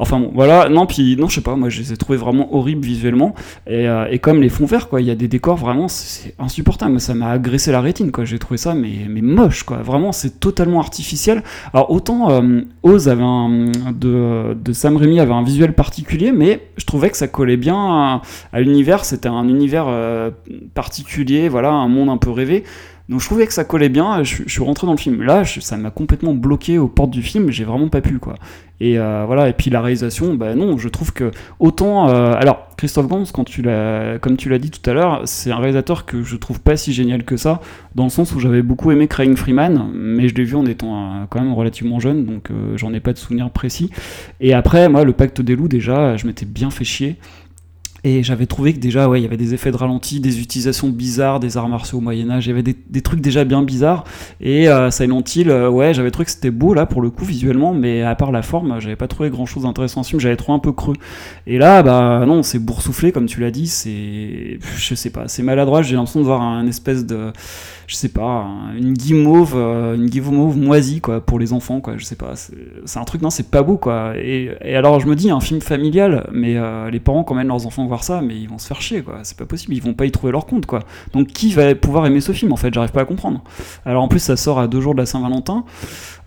[0.00, 2.52] Enfin bon, voilà, non, puis non, je sais pas, moi je les ai trouvés vraiment
[2.52, 3.32] horribles visuellement,
[3.68, 6.34] et, euh, et comme les fonds verts, quoi, il y a des décors vraiment, c'est
[6.40, 10.10] insupportable, ça m'a agressé la rétine, quoi, j'ai trouvé ça, mais, mais moche, quoi, vraiment,
[10.10, 11.44] c'est totalement artificiel.
[11.72, 16.66] Alors autant euh, Oz avait un, de, de Sam Raimi avait un visuel particulier, mais
[16.76, 18.22] je trouvais que ça collait bien à,
[18.52, 20.32] à l'univers, c'était un univers euh,
[20.74, 22.64] particulier, voilà, un monde un peu rêvé.
[23.08, 25.22] Donc je trouvais que ça collait bien, je, suis rentré dans le film.
[25.22, 28.36] Là, ça m'a complètement bloqué aux portes du film, j'ai vraiment pas pu quoi.
[28.80, 32.08] Et euh, voilà, et puis la réalisation, bah non, je trouve que autant.
[32.08, 33.62] euh, alors, Christophe Gans, quand tu
[34.20, 36.92] comme tu l'as dit tout à l'heure, c'est un réalisateur que je trouve pas si
[36.92, 37.60] génial que ça,
[37.94, 40.96] dans le sens où j'avais beaucoup aimé Crying Freeman, mais je l'ai vu en étant
[40.96, 43.90] euh, quand même relativement jeune, donc j'en ai pas de souvenir précis.
[44.40, 47.16] Et après, moi, le Pacte des loups, déjà, je m'étais bien fait chier.
[48.06, 50.90] Et j'avais trouvé que déjà, ouais, il y avait des effets de ralenti, des utilisations
[50.90, 54.04] bizarres des arts martiaux au Moyen-Âge, il y avait des, des trucs déjà bien bizarres.
[54.42, 57.24] Et euh, Silent Hill, euh, ouais, j'avais trouvé que c'était beau là pour le coup
[57.24, 60.36] visuellement, mais à part la forme, j'avais pas trouvé grand chose d'intéressant ce film, j'avais
[60.36, 60.96] trouvé un peu creux.
[61.46, 64.58] Et là, bah non, c'est boursouflé comme tu l'as dit, c'est.
[64.76, 67.32] Je sais pas, c'est maladroit, j'ai l'impression de voir un espèce de.
[67.86, 71.94] Je sais pas, un- une guimauve, euh, une guimauve moisie quoi, pour les enfants, quoi,
[71.98, 72.32] je sais pas.
[72.34, 74.12] C'est un truc, non, c'est pas beau quoi.
[74.16, 77.48] Et, et alors je me dis, un film familial, mais euh, les parents quand même
[77.48, 79.82] leurs enfants voir ça, mais ils vont se faire chier quoi, c'est pas possible, ils
[79.82, 80.80] vont pas y trouver leur compte quoi.
[81.12, 82.52] Donc qui va pouvoir aimer ce film?
[82.52, 83.42] En fait J'arrive pas à comprendre.
[83.84, 85.64] Alors en plus ça sort à deux jours de la Saint-Valentin.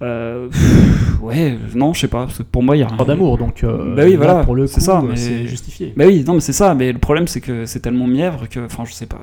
[0.01, 2.27] Euh, pff, ouais, non, je sais pas.
[2.51, 2.97] Pour moi, il y a rien.
[2.97, 5.15] Pas d'amour, donc euh, Bah oui, là, voilà, pour le coup, c'est ça, euh, mais-
[5.15, 5.91] c'est justifié.
[5.97, 6.75] Bah oui, non, mais c'est ça.
[6.75, 9.17] Mais le problème, c'est que c'est tellement mièvre que, enfin, je sais pas.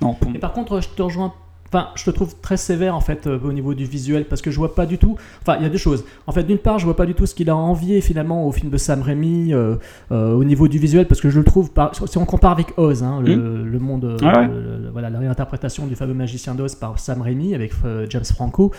[0.00, 1.34] Non, pour Et par contre, je te rejoins.
[1.70, 4.50] Enfin, je te trouve très sévère en fait euh, au niveau du visuel parce que
[4.50, 5.16] je vois pas du tout.
[5.42, 6.04] Enfin, il y a deux choses.
[6.26, 8.52] En fait, d'une part, je vois pas du tout ce qu'il a envié finalement au
[8.52, 9.76] film de Sam Raimi euh,
[10.10, 11.70] euh, au niveau du visuel parce que je le trouve.
[11.70, 11.92] Par...
[11.94, 14.46] Si on compare avec Oz, hein, le, le monde, Ah ouais.
[14.48, 17.72] le- voilà, la réinterprétation du fameux magicien d'Oz par Sam Raimi avec
[18.08, 18.72] James Franco.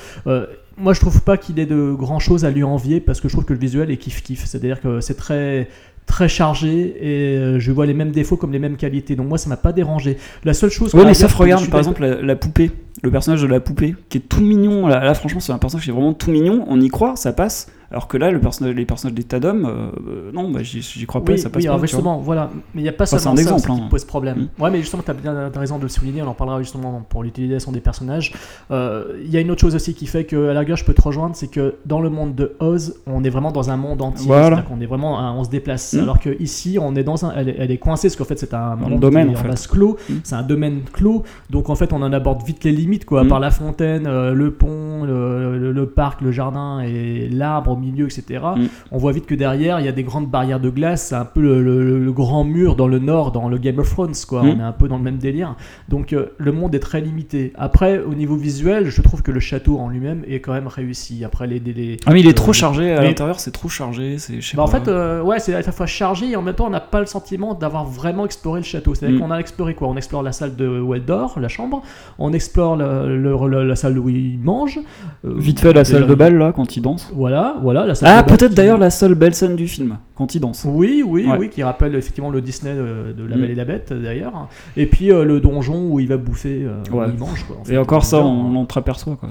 [0.78, 3.34] moi, je trouve pas qu'il ait de grand chose à lui envier parce que je
[3.34, 4.46] trouve que le visuel est kiff kiff.
[4.46, 5.68] C'est-à-dire que c'est très
[6.10, 9.16] très chargé et euh, je vois les mêmes défauts comme les mêmes qualités.
[9.16, 10.18] Donc moi, ça m'a pas dérangé.
[10.44, 10.94] La seule chose.
[10.94, 14.18] Ouais, mais sauf regarde par exemple la, la poupée, le personnage de la poupée qui
[14.18, 14.88] est tout mignon.
[14.88, 16.66] Là, là, franchement, c'est un personnage qui est vraiment tout mignon.
[16.68, 17.72] On y croit, ça passe.
[17.92, 21.06] Alors que là, le personnage, les personnages des tas d'hommes, euh, euh, non, bah, j'y
[21.08, 21.74] crois pas, Oui, ça passe oui, pas.
[21.74, 22.50] alors justement, voilà.
[22.76, 23.84] Mais il n'y a pas Enfin, seulement un ça exemple, aussi hein.
[23.86, 24.48] qui pose problème.
[24.58, 24.62] Mm.
[24.62, 27.24] Ouais, mais justement, tu as bien raison de le souligner, on en parlera justement pour
[27.24, 28.34] l'utilisation des personnages.
[28.72, 30.86] Euh, Il y a une autre chose aussi qui fait que, à la rigueur, je
[30.86, 33.78] peux te rejoindre, c'est que dans le monde de Oz, on est vraiment dans un
[33.78, 34.28] monde entier.
[34.28, 34.62] Voilà.
[34.62, 35.94] Qu'on est vraiment, un- on se déplace.
[35.94, 36.00] Mm.
[36.00, 38.38] Alors que ici, on est dans un, elle, est- elle est coincée, parce qu'en fait,
[38.40, 39.98] c'est un monde domaine, en en clos.
[40.10, 40.14] Mm.
[40.24, 41.24] C'est un domaine clos.
[41.50, 43.24] Donc en fait, on en aborde vite les limites, quoi.
[43.24, 43.28] Mm.
[43.30, 48.06] Par la fontaine, euh, le pont, le, le- le parc, le jardin et l'arbre milieu,
[48.06, 48.44] etc.
[48.56, 48.66] Mm.
[48.92, 51.08] On voit vite que derrière, il y a des grandes barrières de glace.
[51.10, 53.90] C'est un peu le, le- le grand mur dans le nord, dans le Game of
[53.90, 54.44] Thrones, quoi.
[54.44, 54.48] Mm.
[54.50, 55.56] On est un peu dans le même délire.
[55.90, 57.54] Donc euh, le monde est très limité.
[57.56, 61.24] Après, au niveau visuel, je trouve que le château en lui-même est quand même réussi.
[61.24, 63.70] Après les, les- les- Ah, mais il est euh, trop chargé à l'intérieur, c'est trop
[63.70, 64.18] chargé.
[64.18, 66.68] C'est, bah, en fait, euh, ouais, c'est à la fois chargé et en même temps,
[66.68, 68.94] on n'a pas le sentiment d'avoir vraiment exploré le château.
[68.96, 69.22] C'est-à-dire Mm.
[69.22, 69.88] qu'on a exploré quoi?
[69.88, 71.82] On explore la salle de Weldor, la chambre.
[72.18, 74.80] On explore la salle où il mange.
[75.26, 77.12] euh, Vite fait, la salle de bal là, quand il danse.
[77.16, 80.66] Voilà, voilà, Ah, peut-être d'ailleurs la seule belle scène du film, quand il danse.
[80.68, 81.38] Oui, oui, Ouais.
[81.38, 83.42] oui, qui rappelle effectivement le Disney de, de La Mm.
[83.42, 84.48] Belle et la Bête d'ailleurs.
[84.76, 87.06] Et puis euh, le donjon où il va bouffer, euh, où Ouais.
[87.14, 87.44] il mange.
[87.46, 87.74] Quoi, en fait.
[87.74, 89.30] Et encore ça, on l'entreaperçoit quoi.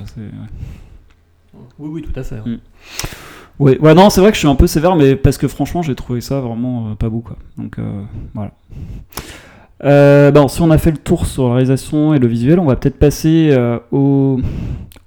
[1.79, 2.37] Oui, oui, tout à fait.
[2.37, 2.59] Mm.
[3.59, 5.83] Ouais, ouais, non, c'est vrai que je suis un peu sévère, mais parce que franchement,
[5.83, 7.37] j'ai trouvé ça vraiment euh, pas beau, quoi.
[7.57, 8.03] Donc euh,
[8.35, 8.53] voilà.
[9.85, 12.64] Euh, bon, si on a fait le tour sur la réalisation et le visuel, on
[12.66, 13.57] va peut-être passer
[13.92, 14.40] aux,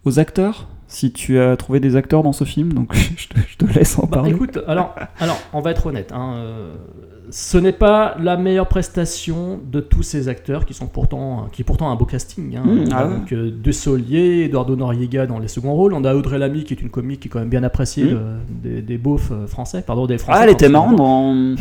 [0.06, 0.68] aux acteurs.
[0.94, 3.98] Si tu as trouvé des acteurs dans ce film, donc je te, je te laisse
[3.98, 4.32] en Bah, parler.
[4.32, 6.12] écoute, alors, alors, on va être honnête.
[6.14, 6.74] hein, euh,
[7.30, 11.64] ce n'est pas la meilleure prestation de tous ces acteurs qui sont pourtant, qui est
[11.66, 12.58] pourtant un beau casting.
[12.58, 12.64] hein.
[12.66, 13.14] Mmh, ah ouais.
[13.16, 15.94] donc euh, De Solier, Eduardo Noriega dans les seconds rôles.
[15.94, 18.10] On a Audrey Lamy qui est une comique qui est quand même bien appréciée Mmh.
[18.10, 20.40] de- des, des beaufs euh, français, pardon des français.
[20.42, 21.56] ah, elle était marrante dans.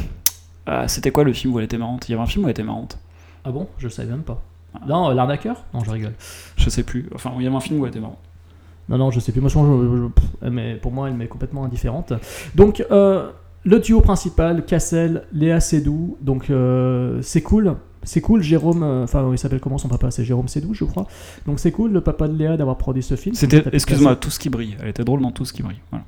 [0.66, 2.08] Ah, C'était quoi le film où elle était marrante?
[2.08, 2.98] Il y avait un film où elle était marrante.
[3.44, 4.42] Ah bon, je savais même pas.
[4.74, 4.80] Ah.
[4.88, 5.62] Non, l'arnaqueur?
[5.72, 6.14] Non, je rigole.
[6.56, 7.08] Je sais plus.
[7.14, 8.18] Enfin, il y avait un film où elle était marrante.
[8.90, 9.40] Non, non, je sais plus.
[9.40, 12.12] Moi, je, m'est- pour moi, elle m'est complètement indifférente.
[12.54, 13.30] Donc, euh,
[13.64, 17.76] le duo principal, Cassel, Léa Seydoux, donc euh, c'est cool.
[18.02, 20.10] c'est cool, Jérôme, euh, enfin il s'appelle comment son papa?
[20.10, 21.06] C'est Jérôme Sédou, je crois.
[21.46, 23.34] Donc c'est cool, le papa de Léa, d'avoir produit ce film.
[23.34, 24.76] C'était, excuse-moi, tout ce qui brille.
[24.82, 25.80] Elle était drôle dans tout ce qui brille.
[25.90, 26.04] Voilà.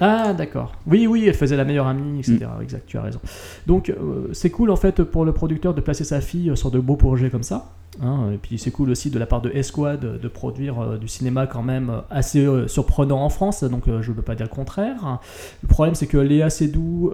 [0.00, 0.72] Ah d'accord.
[0.86, 2.46] Oui, oui, elle faisait la meilleure amie, etc.
[2.58, 2.62] Mm.
[2.62, 3.20] Exact, tu as raison.
[3.66, 6.78] Donc euh, c'est cool en fait pour le producteur de placer sa fille sur de
[6.78, 7.72] beaux projets comme ça.
[8.02, 8.30] hein.
[8.34, 11.08] et puis c'est cool aussi de la part de Esquad de, de produire euh, du
[11.08, 13.64] cinéma quand même euh, assez euh, surprenant en France.
[13.64, 15.18] Donc euh, je ne veux pas dire le contraire.
[15.62, 17.12] Le problème c'est que Léa Seydoux...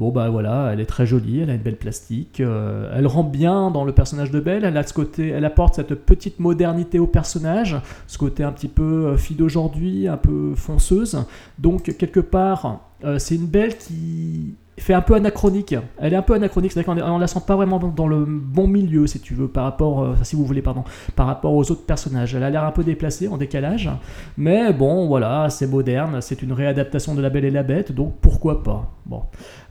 [0.00, 3.22] Bon bah voilà, elle est très jolie, elle a une belle plastique, euh, elle rend
[3.22, 6.98] bien dans le personnage de Belle, elle a ce côté, elle apporte cette petite modernité
[6.98, 11.22] au personnage, ce côté un petit peu euh, fille d'aujourd'hui, un peu fonceuse.
[11.58, 15.74] Donc quelque part, euh, c'est une Belle qui fait un peu anachronique.
[15.98, 18.66] Elle est un peu anachronique, c'est-à-dire qu'on on la sent pas vraiment dans le bon
[18.66, 20.84] milieu, si tu veux, par rapport, euh, si vous voulez, pardon,
[21.16, 22.34] par rapport aux autres personnages.
[22.34, 23.90] Elle a l'air un peu déplacée, en décalage,
[24.38, 28.14] mais bon, voilà, c'est moderne, c'est une réadaptation de La Belle et la Bête, donc
[28.22, 28.90] pourquoi pas.
[29.04, 29.22] Bon.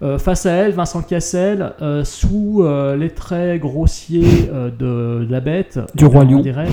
[0.04, 5.40] Euh, face à elle, Vincent Cassel, euh, sous euh, les traits grossiers euh, de, la
[5.40, 6.40] Bête, Du Roi on Lion.
[6.42, 6.68] dirait.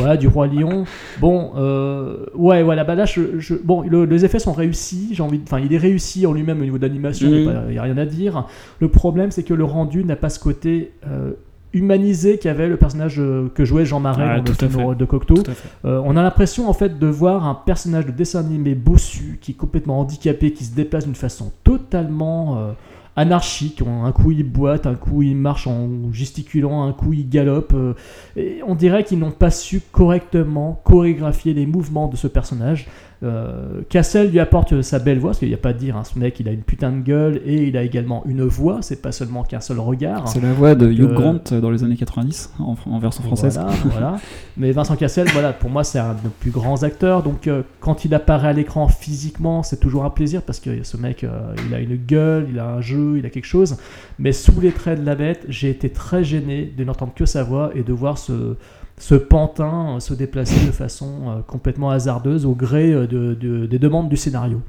[0.00, 0.84] Ouais, du Roi Lion.
[1.20, 5.08] Bon, euh, ouais, voilà, bah là, je, je- bon, le- les effets sont réussis.
[5.12, 7.28] J'ai envie, enfin, il est réussi en lui-même au niveau de l'animation.
[7.28, 7.63] Mhm.
[7.72, 8.46] N'y a rien à dire.
[8.80, 11.32] Le problème, c'est que le rendu n'a pas ce côté euh,
[11.72, 14.94] humanisé qu'avait le personnage euh, que jouait Jean Marais Ah, dans le film fait.
[14.96, 15.42] de Cocteau.
[15.84, 19.52] Euh, on a l'impression en fait de voir un personnage de dessin animé bossu qui
[19.52, 22.72] est complètement handicapé, qui se déplace d'une façon totalement euh,
[23.16, 23.82] anarchique.
[23.82, 27.72] Un coup il boite, un coup il marche en gesticulant, un coup il galope.
[27.74, 27.94] euh,
[28.36, 32.86] et on dirait qu'ils n'ont pas su correctement chorégraphier les mouvements de ce personnage.
[33.24, 36.04] Euh, Cassel lui apporte sa belle voix, parce qu'il n'y a pas à dire, hein,
[36.04, 39.00] ce mec il a une putain de gueule et il a également une voix, c'est
[39.00, 40.28] pas seulement qu'un seul regard.
[40.28, 43.58] C'est la voix de Hugh euh, Grant dans les années 90 en, en version française.
[43.58, 44.16] Voilà, voilà.
[44.56, 47.22] Mais Vincent Cassel, voilà, pour moi, c'est un de nos plus grands acteurs.
[47.22, 50.96] Donc, euh, quand il apparaît à l'écran physiquement, c'est toujours un plaisir parce que ce
[50.96, 51.24] mec,
[51.66, 53.76] il a une gueule, il a un jeu, il a quelque chose.
[54.18, 57.42] Mais sous les traits de la bête, j'ai été très gêné de n'entendre que sa
[57.42, 58.56] voix et de voir ce,
[58.98, 63.66] ce pantin euh, se déplacer de façon euh, complètement hasardeuse au gré euh, de- de-
[63.66, 64.60] des demandes du scénario.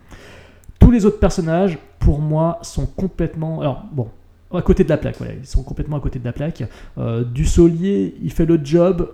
[0.80, 3.62] Tous les autres personnages, pour moi, sont complètement.
[3.62, 4.08] Alors, bon,
[4.54, 6.64] à côté de la plaque, voilà, ils sont complètement à côté de la plaque.
[7.34, 9.10] Du Solier, il fait le job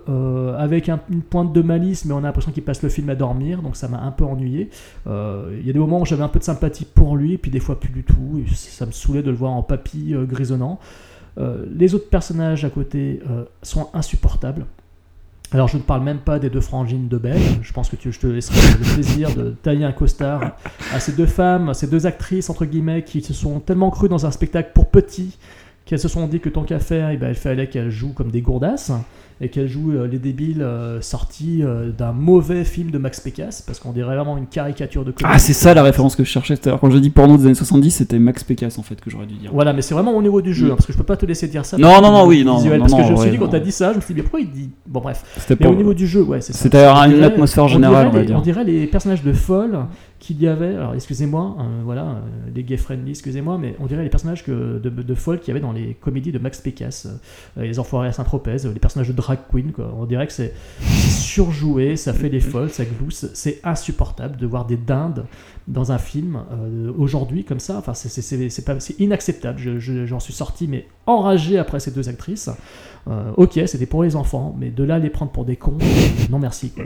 [0.58, 3.14] avec un- une pointe de malice, mais on a l'impression qu'il passe le film à
[3.14, 4.68] dormir, donc ça m'a un peu ennuyé.
[5.06, 7.60] Il y a des moments où j'avais un peu de sympathie pour lui, puis des
[7.60, 8.42] fois plus du tout.
[8.46, 10.78] et ça me saoulait de le voir en papy grisonnant.
[11.74, 13.20] Les autres personnages à côté
[13.62, 14.66] sont insupportables.
[15.54, 18.10] Alors je ne parle même pas des deux frangines de Belle, je pense que tu,
[18.10, 20.56] je te laisserai le plaisir de tailler un costard
[20.94, 24.24] à ces deux femmes, ces deux actrices entre guillemets qui se sont tellement crues dans
[24.24, 25.38] un spectacle pour petits
[25.84, 28.30] qu'elles se sont dit que tant qu'à faire, eh ben, il fallait qu'elles jouent comme
[28.30, 28.92] des gourdasses
[29.40, 33.60] et qu'elles jouent euh, les débiles euh, sortis euh, d'un mauvais film de Max Pécasse
[33.62, 35.34] parce qu'on dirait vraiment une caricature de comédie.
[35.34, 36.54] Ah, c'est ça la référence que je cherchais.
[36.54, 39.26] C'est-à-dire, quand je dis porno des années 70, c'était Max Pécasse en fait que j'aurais
[39.26, 39.50] dû dire.
[39.52, 41.26] Voilà, mais c'est vraiment au niveau du jeu, hein, parce que je peux pas te
[41.26, 41.76] laisser dire ça.
[41.76, 43.48] Non, non, non, oui, non, visuel, non, parce que je me suis ouais, dit quand
[43.48, 44.70] t'as dit ça, je me suis dit, mais pourquoi il dit.
[44.86, 45.24] Bon, bref.
[45.38, 45.72] C'était Mais pas.
[45.72, 46.60] au niveau du jeu, ouais, c'est ça.
[46.60, 48.34] C'était une dirait- atmosphère on générale, dirait on va les-.
[48.36, 49.76] On dirait les personnages de folle
[50.22, 50.76] qu'il y avait.
[50.76, 52.20] Alors, excusez-moi, euh, voilà, euh,
[52.54, 55.50] les gay friendly, excusez-moi, mais on dirait les personnages que, de, de folle qu'il y
[55.50, 57.08] avait dans les comédies de Max Pécasse,
[57.58, 59.92] euh, les Enfoirés à Saint-Tropez, les personnages de drag queen, quoi.
[59.98, 63.26] On dirait que c'est surjoué, ça fait des folles, ça glousse.
[63.34, 65.26] C'est insupportable de voir des dindes
[65.66, 67.76] dans un film euh, aujourd'hui comme ça.
[67.78, 69.58] Enfin, c'est- inacceptable.
[69.58, 72.48] Je- je- J'en suis sorti, mais enragé après ces deux actrices.
[73.36, 75.78] Ok, c'était pour les enfants, mais de là les prendre pour des cons,
[76.30, 76.70] non merci.
[76.70, 76.84] quoi.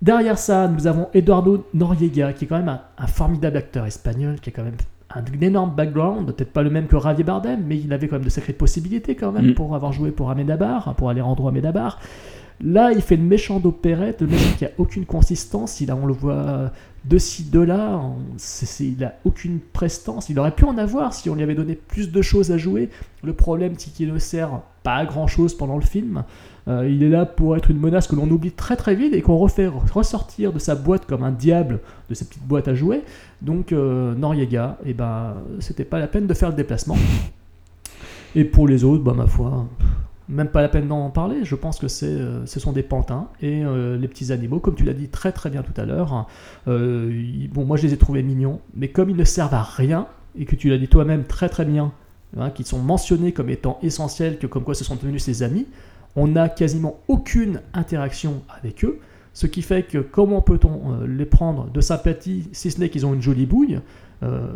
[0.00, 4.36] Derrière ça, nous avons Eduardo Noriega, qui est quand même un, un formidable acteur espagnol,
[4.40, 4.76] qui a quand même
[5.10, 8.24] un énorme background, peut-être pas le même que Javier Bardem, mais il avait quand même
[8.24, 9.54] de sacrées possibilités quand même Mm.
[9.54, 11.98] pour avoir joué pour Amenabar, pour aller rendre à Amenabar.
[12.60, 15.80] Là, il fait le méchant d'opérette, le méchant qui a aucune consistance.
[15.80, 16.72] Il a, on le voit
[17.04, 18.00] de ci, de là.
[18.02, 18.16] on-
[18.80, 20.28] il a aucune prestance.
[20.28, 22.90] Il aurait pu en avoir si on lui avait donné plus de choses à jouer.
[23.22, 26.24] Le problème, c'est qu'il ne sert pas à grand chose pendant le film.
[26.68, 29.22] Euh, il est là pour être une menace que l'on oublie très très vite et
[29.22, 33.02] qu'on refait ressortir de sa boîte comme un diable de sa petite boîte à jouer.
[33.40, 36.96] Donc euh, Noriega, et ben, c'était pas la peine de faire le déplacement.
[38.34, 39.66] Et pour les autres, bah ma foi,
[40.28, 41.38] même pas la peine d'en parler.
[41.44, 43.62] Je pense que c'est, euh, ce sont des pantins et
[43.98, 46.26] les petits animaux, comme tu l'as dit très très bien tout à l'heure.
[46.66, 50.06] ils- bon, moi je les ai trouvés mignons, mais comme ils ne servent à rien
[50.38, 51.92] et que tu l'as dit toi-même très très bien,
[52.36, 55.66] hein, qu'ils sont mentionnés comme étant essentiels, que comme quoi ce sont devenus ses amis,
[56.18, 58.98] on n'a quasiment aucune interaction avec eux.
[59.34, 63.06] Ce qui fait que comment peut-on euh, les prendre de sympathie, si ce n'est qu'ils
[63.06, 63.80] ont une jolie bouille
[64.24, 64.48] euh,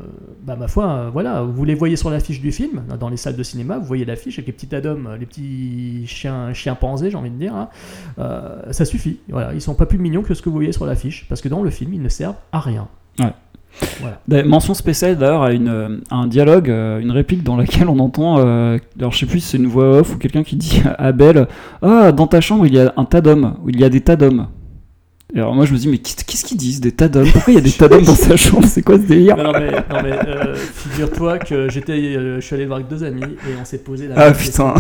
[0.42, 3.37] bah ma foi, euh, voilà, vous les voyez sur l'affiche du film, dans les salles
[3.37, 7.16] de cinéma, vous voyez l'affiche avec les petits adomes, les petits chiens, chiens panzés, j'ai
[7.16, 7.68] envie de dire, hein.
[8.72, 9.20] Ça suffit.
[9.29, 11.48] Voilà, ils sont pas plus mignons que ce que vous voyez sur l'affiche, parce que
[11.48, 12.88] dans le film, ils ne servent à rien.
[14.29, 18.79] D'ailleurs, Mention spéciale d'ailleurs à, un dialogue, euh, une réplique dans laquelle on entend, euh,
[18.98, 21.48] alors je sais plus si c'est une voix off ou quelqu'un qui dit à Abel
[21.81, 24.16] Ah, dans ta chambre il y a un tas d'hommes, il y a des tas
[24.16, 24.48] d'hommes.
[25.35, 27.31] Et alors moi je me dis, mais qu'est- qu'est-ce qu'ils disent Des tas d'hommes?
[27.33, 28.67] Pourquoi il y a des tas d'hommes dans sa chambre?
[28.69, 29.35] C'est quoi ce délire?
[29.37, 32.89] Non, non, mais, non, mais, euh, figure-toi que j'étais, euh, je suis allé voir avec
[32.89, 34.75] deux amis et on s'est posé la Ah putain.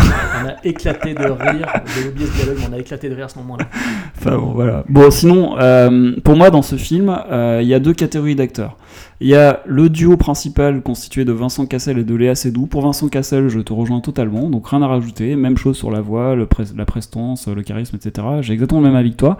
[0.44, 1.72] On a éclaté de rire.
[1.96, 3.64] J'ai oublié ce dialogue, mais on a éclaté de rire à ce moment-là.
[4.18, 4.84] Enfin bon, voilà.
[4.90, 7.16] Bon, sinon, euh, pour moi, dans ce film,
[7.60, 8.76] il y a deux catégories d'acteurs.
[9.22, 12.66] Il y a le duo principal constitué de Vincent Cassel et de Léa Seydoux.
[12.66, 15.36] Pour Vincent Cassel, je te rejoins totalement, donc rien à rajouter.
[15.36, 18.26] Même chose sur la voix, la prestance, le charisme, etc.
[18.40, 19.36] J'ai exactement le même avis que toi.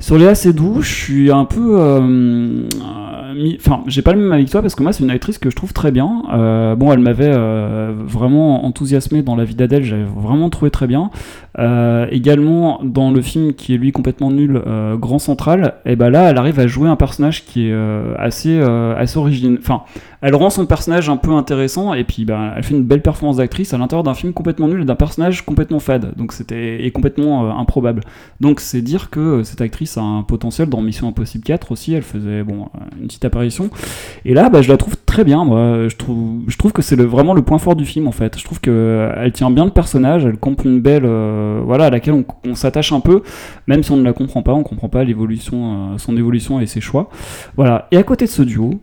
[0.00, 1.78] Sur Léa Seydoux, je suis un peu...
[1.78, 5.10] euh, euh, Enfin, j'ai pas le même avis que toi parce que moi, c'est une
[5.10, 6.22] actrice que je trouve très bien.
[6.32, 11.10] Euh, bon, elle m'avait vraiment enthousiasmé dans La vie d'Adèle, j'avais vraiment trouvé très bien.
[11.58, 16.10] Euh, également dans le film qui est lui complètement nul, euh, Grand Central, et ben
[16.10, 19.58] là elle arrive à jouer un personnage qui est euh, assez assez original.
[19.60, 19.82] Enfin,
[20.20, 23.36] elle rend son personnage un peu intéressant et puis ben, elle fait une belle performance
[23.36, 26.12] d'actrice à l'intérieur d'un film complètement nul et d'un personnage complètement fade.
[26.16, 28.02] Donc c'était et complètement improbable.
[28.40, 31.94] Donc c'est dire que cette actrice a un potentiel dans Mission Impossible 4 aussi.
[31.94, 32.68] Elle faisait bon
[33.00, 33.70] une petite apparition.
[34.24, 35.44] Et là, bah, je la trouve très bien.
[35.88, 38.38] Je trouve, je trouve que c'est le, vraiment le point fort du film en fait.
[38.38, 40.24] Je trouve que elle tient bien le personnage.
[40.24, 41.04] Elle campe une belle,
[41.48, 43.22] euh, voilà, à laquelle on, s'attache un peu,
[43.66, 44.52] même si on ne la comprend pas.
[44.52, 47.10] On comprend pas l'évolution, euh, son évolution et ses choix.
[47.56, 47.88] Voilà.
[47.90, 48.80] Et à côté de ce duo.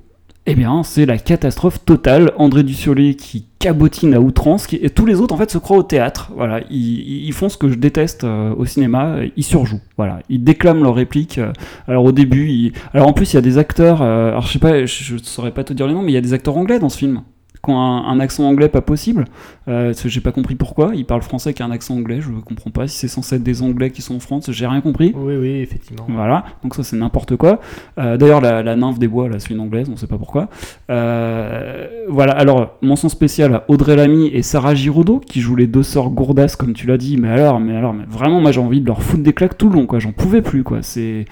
[0.47, 2.31] Eh bien, c'est la catastrophe totale.
[2.37, 5.83] André Dussolier qui cabotine à outrance, et tous les autres en fait se croient au
[5.83, 6.31] théâtre.
[6.35, 9.15] Voilà, ils, font ce que je déteste euh, au cinéma.
[9.35, 9.81] Ils surjouent.
[9.97, 11.39] Voilà, ils déclament leurs répliques.
[11.87, 14.85] alors au début, alors en plus il y a des acteurs, alors je sais pas,
[14.85, 16.89] je saurais pas te dire les noms, mais il y a des acteurs anglais dans
[16.89, 17.23] ce film
[17.65, 19.25] qui ont un, un accent anglais pas possible.
[19.67, 20.91] Euh, j'ai pas compris pourquoi.
[20.95, 23.43] Ils parlent français qui a un accent anglais, je comprends pas si c'est censé être
[23.43, 25.13] des anglais qui sont en France, j'ai rien compris.
[25.15, 26.05] Oui, oui, effectivement.
[26.07, 27.59] Voilà, donc ça c'est n'importe quoi.
[27.97, 30.49] Euh, D'ailleurs, la, la nymphe des bois, là, c'est une anglaise, on sait pas pourquoi.
[30.89, 35.83] Euh, voilà, alors, mention spéciale à Audrey Lamy et Sarah Giraudot, qui jouent les deux
[35.83, 37.17] sœurs gourdasses, comme tu l'as dit.
[37.17, 39.69] Mais alors, mais alors, mais vraiment, moi j'ai envie de leur foutre des claques tout
[39.69, 39.99] le long, quoi.
[39.99, 40.79] J'en pouvais plus, quoi.
[40.81, 41.25] C'est.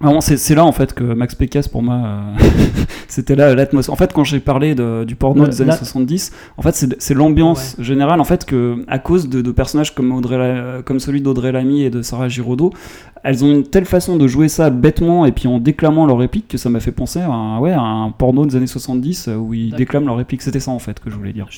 [0.00, 2.32] Vraiment, c'est là en fait que Max Pécasse pour moi euh,
[3.08, 3.92] c'était là l'atmosphère.
[3.92, 6.86] En fait, quand j'ai parlé de- du porno Le- des années la- 70, en fait
[6.98, 11.20] c'est l'ambiance générale en fait que à cause de, de personnages comme Audrey, comme celui
[11.20, 12.72] d'Audrey Lamy et de Sarah Giraudot,
[13.24, 16.46] elles ont une telle façon de jouer ça bêtement et puis en déclamant leurs répliques
[16.46, 19.34] que ça m'a fait penser à un, ouais, à un porno des années 70 euh,
[19.34, 20.42] où ils déclament leurs répliques.
[20.42, 21.48] C'était ça en fait que je voulais dire.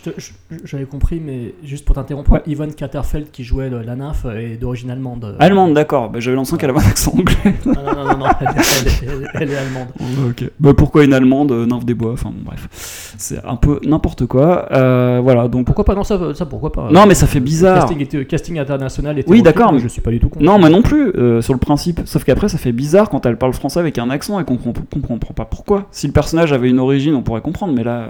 [0.65, 2.43] J'avais compris, mais juste pour t'interrompre, Ouais.
[2.47, 5.37] Yvonne Katterfeld qui jouait la nymphe est d'origine allemande.
[5.39, 6.09] Allemande, d'accord.
[6.09, 7.55] Bah, J'avais l'impression qu'elle avait un accent anglais.
[7.67, 9.89] Non, non, non, non, non, elle, elle- elle- elle est allemande.
[10.29, 10.51] ok.
[10.61, 13.15] Bah, pourquoi une allemande, euh, nymphe des bois Enfin bon, bref.
[13.19, 14.67] C'est un peu n'importe quoi.
[14.73, 15.67] Euh, voilà, donc.
[15.67, 15.95] Pourquoi pas?
[15.95, 16.89] Non, ça, ça pourquoi pas?
[16.91, 17.81] Non, mais ça fait bizarre.
[17.81, 20.45] Casting, était- casting international était Oui, d'accord, mais- Je suis pas du tout contre.
[20.45, 22.01] Non, moi non plus, euh, sur le principe.
[22.05, 24.85] Sauf qu'après, ça fait bizarre quand elle parle français avec un accent et qu'on comprend,
[25.07, 25.87] comprend pas pourquoi.
[25.91, 28.09] Si le personnage avait une origine, on pourrait comprendre, mais là.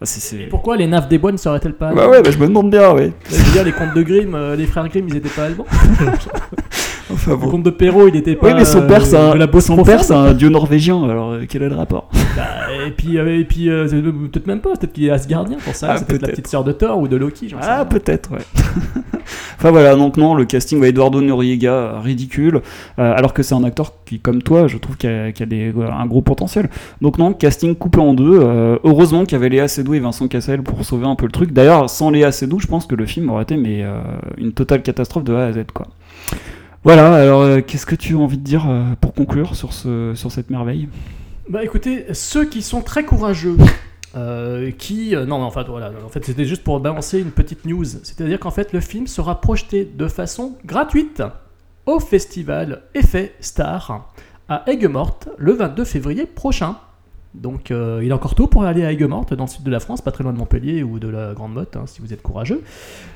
[0.00, 0.06] bah,
[0.38, 2.70] Et pourquoi les nymphes des bois ne seraient-elles pas Bah ouais, bah, je me demande
[2.70, 3.12] bien, oui.
[3.30, 5.66] Je veux dire, les contes de Grimm, euh, les frères Grimm, ils étaient pas allemands.
[7.12, 7.50] Enfin Le bon.
[7.50, 8.48] conte de Perrault, il était pas.
[8.48, 11.44] Oui, mais son père, c'est un, la son père, c'est un dieu norvégien, alors euh,
[11.48, 12.08] quel est le rapport?
[12.36, 12.42] Bah,
[12.86, 15.88] et puis, euh, et puis euh, peut-être même pas, peut-être qu'il est Asgardien pour ça.
[15.90, 18.38] Ah, c'est peut-être la petite sœur de Thor ou de Loki, Ah, peut-être, ouais.
[19.58, 22.62] enfin voilà, donc non, le casting, ouais, Eduardo Noriega, ridicule,
[22.96, 26.06] alors que c'est un acteur qui, comme toi, je trouve qu'il a, a des, un
[26.06, 26.68] gros potentiel.
[27.00, 28.40] Donc non, casting coupé en deux.
[28.84, 31.52] heureusement qu'il y avait Léa Seydoux et Vincent Cassel pour sauver un peu le truc.
[31.52, 33.98] D'ailleurs, sans Léa Seydoux, je pense que le film aurait été mais, euh,
[34.38, 35.86] une totale catastrophe de A à Z, quoi.
[36.84, 40.12] Voilà, alors euh, qu'est-ce que tu as envie de dire euh, pour conclure sur, ce,
[40.14, 40.90] sur cette merveille?
[41.48, 43.56] Bah écoutez, ceux qui sont très courageux,
[44.16, 45.14] euh, qui...
[45.16, 47.86] non, mais enfin voilà, en fait c'était juste pour balancer une petite news.
[47.86, 51.22] C'est-à-dire qu'en fait le film sera projeté de façon gratuite
[51.86, 54.10] au festival Effet Star
[54.50, 56.76] à Aigues-Mortes le 22 février prochain.
[57.34, 59.80] Donc euh, il est encore tôt pour aller à Aigues-Mortes dans le sud de la
[59.80, 62.22] France, pas très loin de Montpellier ou de la Grande Motte, hein, si vous êtes
[62.22, 62.62] courageux.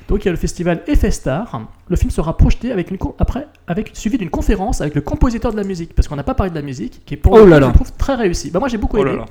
[0.09, 1.61] Donc il y a le festival Effet Star.
[1.87, 5.57] Le film sera projeté avec une après avec suivi d'une conférence avec le compositeur de
[5.57, 7.59] la musique, parce qu'on n'a pas parlé de la musique, qui est pour Oh là
[7.61, 7.67] là.
[7.69, 8.51] je trouve très réussi.
[8.51, 9.15] Bah moi j'ai beaucoup Oh aimé.
[9.15, 9.25] là.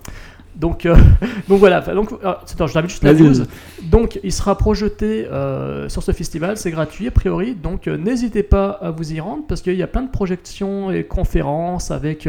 [0.59, 0.97] Donc, euh,
[1.49, 3.45] donc voilà, donc, euh, attends, je juste la news.
[3.91, 8.43] Donc il sera projeté euh, sur ce festival, c'est gratuit a priori, donc euh, n'hésitez
[8.43, 12.29] pas à vous y rendre parce qu'il y a plein de projections et conférences avec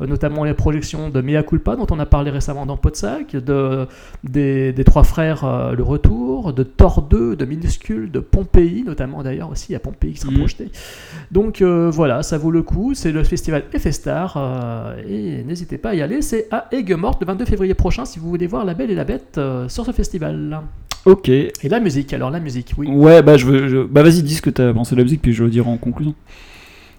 [0.00, 3.86] notamment les projections de Mea Culpa dont on a parlé récemment dans Podsac, de,
[4.24, 9.50] des, des trois frères Le Retour, de Thor 2, de Minuscule, de Pompéi notamment d'ailleurs
[9.50, 10.38] aussi, il y a Pompéi qui sera Mhm.
[10.38, 10.70] projeté.
[11.30, 15.94] Donc voilà, ça vaut le coup, c'est le festival Effestar euh, et n'hésitez pas à
[15.94, 18.90] y aller, c'est à Aigues-Mortes le 22 février prochain si vous voulez voir La Belle
[18.90, 20.60] et la Bête euh, sur ce festival.
[21.04, 21.28] Ok.
[21.28, 22.88] Et la musique, alors la musique, oui.
[22.88, 25.22] Ouais, bah, je veux, je- bah vas-y, dis ce que t'as pensé de la musique,
[25.22, 26.14] puis je le dirai en conclusion.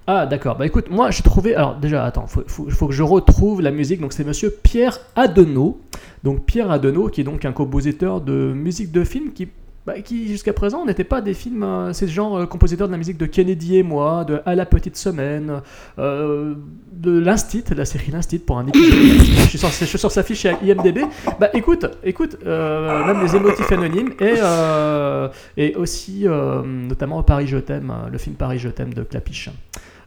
[0.06, 3.04] Ah d'accord, bah écoute, moi j'ai trouvé, alors déjà attends, faut, faut, faut que je
[3.04, 5.80] retrouve la musique, donc c'est monsieur Pierre Adenau,
[6.26, 9.48] donc Pierre Adenau qui est donc un compositeur de musique de film qui,
[9.86, 12.98] bah, qui jusqu'à présent n'était pas des films, euh, c'est genre euh, compositeur de la
[12.98, 15.62] musique de Kennedy et moi, de À la petite semaine,
[16.00, 16.56] euh,
[16.94, 20.46] de l'Instit, la série L'Instit pour un je suis sur, je suis sur sa fiche
[20.46, 21.00] à IMDB,
[21.40, 25.28] bah écoute, écoute, euh, même les émotifs anonymes et, euh,
[25.58, 26.26] et aussi
[26.66, 29.50] notamment Paris je t'aime, le film Paris je t'aime de Clapiche.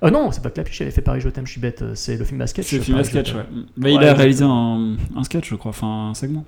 [0.05, 2.17] Euh, non, c'est pas Clapiche, il avait fait Paris je t'aime, je suis bête, c'est
[2.17, 2.67] le film à sketch.
[2.67, 3.45] C'est le film à sketch, ouais.
[3.77, 6.45] Mais il Ouais, a je- réalisé un, un sketch, je crois, enfin un segment.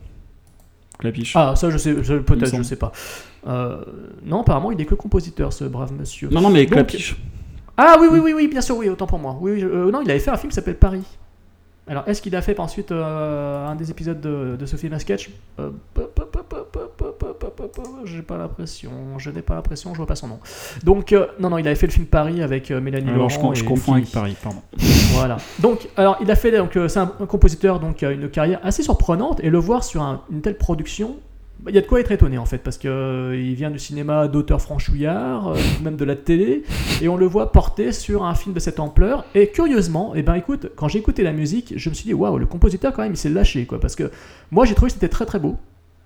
[0.98, 1.34] Clapiche.
[1.36, 2.92] Ah, ça je sais, peut-être, je sais pas.
[3.46, 3.82] Euh,
[4.24, 6.28] non, apparemment il est que compositeur ce brave monsieur.
[6.28, 7.16] non, non, mais Donc- Clapiche.
[7.76, 9.38] Ah oui, oui, oui, oui, bien sûr, oui, autant pour moi.
[9.40, 11.04] Oui, oui, je- euh, non, il avait fait un film qui s'appelle Paris.
[11.86, 14.98] Alors, est-ce qu'il a fait ensuite euh, un des épisodes de, de ce film à
[14.98, 15.30] sketch?
[17.78, 20.38] Euh, j'ai pas l'impression, je n'ai pas l'impression, je vois pas son nom.
[20.84, 23.54] Donc, euh, non, non, il avait fait le film Paris avec euh, Mélanie alors, Laurent.
[23.54, 24.62] Je, je confonds avec Paris, pardon.
[25.12, 25.38] Voilà.
[25.60, 29.50] Donc, alors, il a fait, donc, c'est un, compositeur donc une carrière assez surprenante et
[29.50, 31.16] le voir sur une telle production,
[31.60, 34.28] bah, il y a de quoi être étonné en fait, parce qu'il vient du cinéma
[34.28, 36.62] d'auteur franchouillard, euh, même de la télé,
[37.02, 39.24] et on le voit porter sur un film de cette ampleur.
[39.34, 42.14] Et curieusement, et eh ben écoute, quand j'ai écouté la musique, je me suis dit
[42.14, 44.10] waouh, le compositeur quand même il s'est lâché quoi, parce que
[44.52, 45.56] moi j'ai trouvé que c'était très très beau.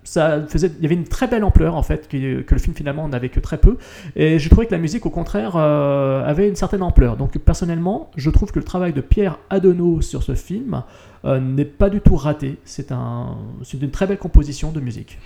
[0.03, 3.07] Ça faisait, il y avait une très belle ampleur en fait que, le film finalement
[3.07, 3.77] n'avait que très peu.
[4.15, 7.17] Et j'ai trouvé que la musique au contraire euh, avait une certaine ampleur.
[7.17, 10.83] Donc personnellement je trouve que le travail de Pierre Adenau sur ce film
[11.25, 15.17] euh, n'est pas du tout raté c'est un, c'est une très belle composition de musique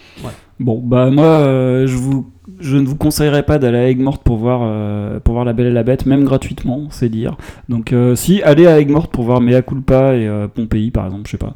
[0.59, 4.37] Bon, bah moi, euh, je, vous, je ne vous conseillerais pas d'aller à Aigues-Mortes pour
[4.37, 7.37] voir, euh, pour voir La Belle et la Bête, même gratuitement, c'est dire.
[7.69, 11.37] Donc si, allez à Aigues-Mortes pour voir Mea Culpa et Pompéi, par exemple, je sais
[11.37, 11.53] pas.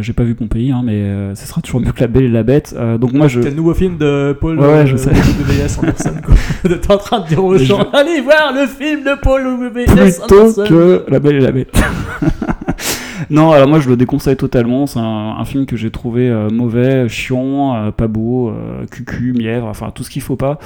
[0.00, 2.44] J'ai pas vu Pompéi, hein, mais ce sera toujours mieux que La Belle et la
[2.44, 2.72] Bête.
[3.00, 3.42] Donc moi, je...
[3.42, 5.10] c'est le nouveau film de Paul Ouais, ouais, je sais.
[5.10, 5.78] W.S.
[5.78, 6.34] Anderson quoi.
[6.70, 10.20] t'es en train de dire aux gens je- allez voir le film de Paul W.S.
[10.20, 11.76] plutôt Anderson que La Belle et la Bête.
[13.30, 14.86] non, alors moi je le déconseille totalement.
[14.86, 19.66] C'est un, film que j'ai trouvé euh, mauvais, chiant, euh, pas beau, euh, cucu, mièvre,
[19.66, 20.58] enfin tout ce qu'il faut pas.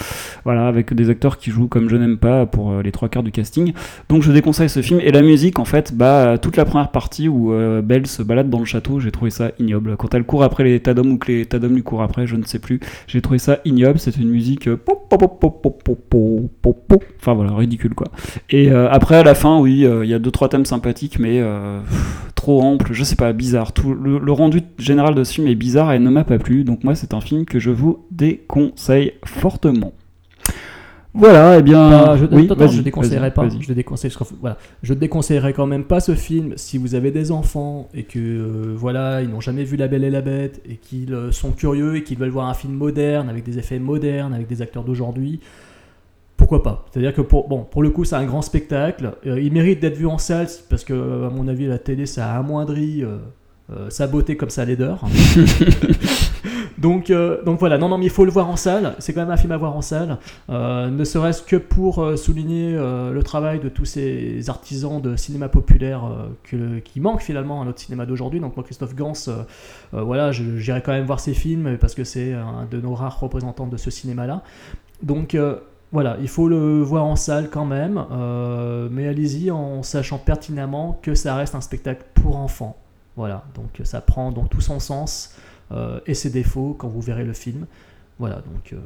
[0.44, 3.30] Voilà, avec des acteurs qui jouent comme je n'aime pas pour les trois quarts du
[3.30, 3.72] casting.
[4.08, 5.00] Donc je déconseille ce film.
[5.00, 8.58] Et la musique, en fait, bah toute la première partie où Belle se balade dans
[8.58, 9.96] le château, j'ai trouvé ça ignoble.
[9.96, 12.44] Quand elle court après les Tadom ou que les Tadom lui courent après, je ne
[12.44, 12.80] sais plus.
[13.06, 13.98] J'ai trouvé ça ignoble.
[13.98, 14.68] C'est une musique
[17.20, 18.06] enfin voilà ridicule quoi.
[18.48, 21.42] Et après à la fin, oui, il y a deux trois thèmes sympathiques, mais
[22.40, 23.72] trop ample, je sais pas, bizarre.
[23.72, 26.64] Tout le, le rendu général de ce film est bizarre et ne m'a pas plu.
[26.64, 29.92] Donc moi, c'est un film que je vous déconseille fortement.
[31.12, 31.90] Voilà, et bien.
[31.90, 33.48] Bah, je, oui, attends, je déconseillerais pas.
[33.48, 37.32] Je le déconseille, voilà, je déconseillerais quand même pas ce film si vous avez des
[37.32, 40.76] enfants et que euh, voilà, ils n'ont jamais vu La Belle et la Bête et
[40.76, 44.32] qu'ils euh, sont curieux et qu'ils veulent voir un film moderne avec des effets modernes,
[44.32, 45.40] avec des acteurs d'aujourd'hui.
[46.40, 46.86] Pourquoi pas?
[46.90, 49.12] C'est-à-dire que pour, bon, pour le coup, c'est un grand spectacle.
[49.26, 50.94] Euh, il mérite d'être vu en salle parce que,
[51.26, 53.18] à mon avis, la télé, ça a amoindri euh,
[53.70, 55.04] euh, sa beauté comme sa laideur.
[56.78, 57.12] donc,
[57.44, 58.94] donc voilà, non, non, mais il faut le voir en salle.
[59.00, 60.16] C'est quand même un film à voir en salle.
[60.48, 66.02] Ne serait-ce que pour souligner le travail de tous ces artisans de cinéma populaire
[66.42, 68.40] que- qui manquent finalement à notre cinéma d'aujourd'hui.
[68.40, 69.12] Donc moi, Christophe Gans,
[69.92, 73.66] voilà, j'irai quand même voir ses films parce que c'est un de nos rares représentants
[73.66, 74.42] de ce cinéma-là.
[75.02, 75.56] Donc euh,
[75.92, 81.00] voilà, il faut le voir en salle quand même, euh, mais allez-y en sachant pertinemment
[81.02, 82.76] que ça reste un spectacle pour enfants.
[83.16, 85.34] Voilà, donc ça prend donc tout son sens
[85.72, 87.66] euh, et ses défauts quand vous verrez le film.
[88.20, 88.76] Voilà, donc euh,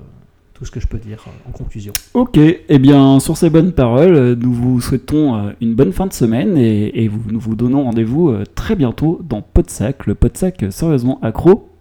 [0.54, 1.92] tout ce que je peux dire en conclusion.
[2.14, 6.56] Ok, et bien sur ces bonnes paroles, nous vous souhaitons une bonne fin de semaine
[6.56, 11.73] et, nous vous donnons rendez-vous très bientôt dans Podsac, le Podsac sérieusement accro.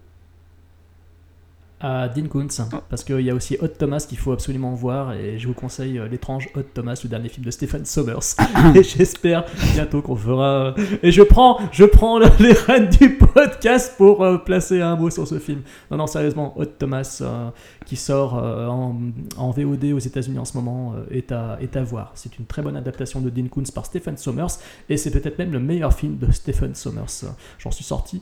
[1.86, 5.38] À Dean Koontz, parce qu'il y a aussi Hot Thomas qu'il faut absolument voir, et
[5.38, 8.38] je vous conseille euh, l'étrange Hot Thomas, le dernier film de Stephen Sommers.
[8.76, 10.76] et j'espère bientôt qu'on fera.
[11.02, 15.28] Et je prends, je prends les rênes du podcast pour euh, placer un mot sur
[15.28, 15.62] ce film.
[15.92, 17.50] Non, non, sérieusement, Hot Thomas, euh,
[17.86, 18.96] qui sort euh, en,
[19.36, 22.14] en VOD aux États-Unis en ce moment, euh, est, à, est à voir.
[22.16, 24.58] C'est une très bonne adaptation de Dean Koontz par Stephen Sommers,
[24.88, 27.26] et c'est peut-être même le meilleur film de Stephen Sommers.
[27.60, 28.22] J'en suis sorti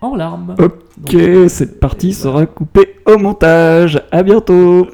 [0.00, 0.54] en larmes.
[0.58, 4.02] Ok, Donc, cette partie sera coupée au montage.
[4.10, 4.86] À bientôt.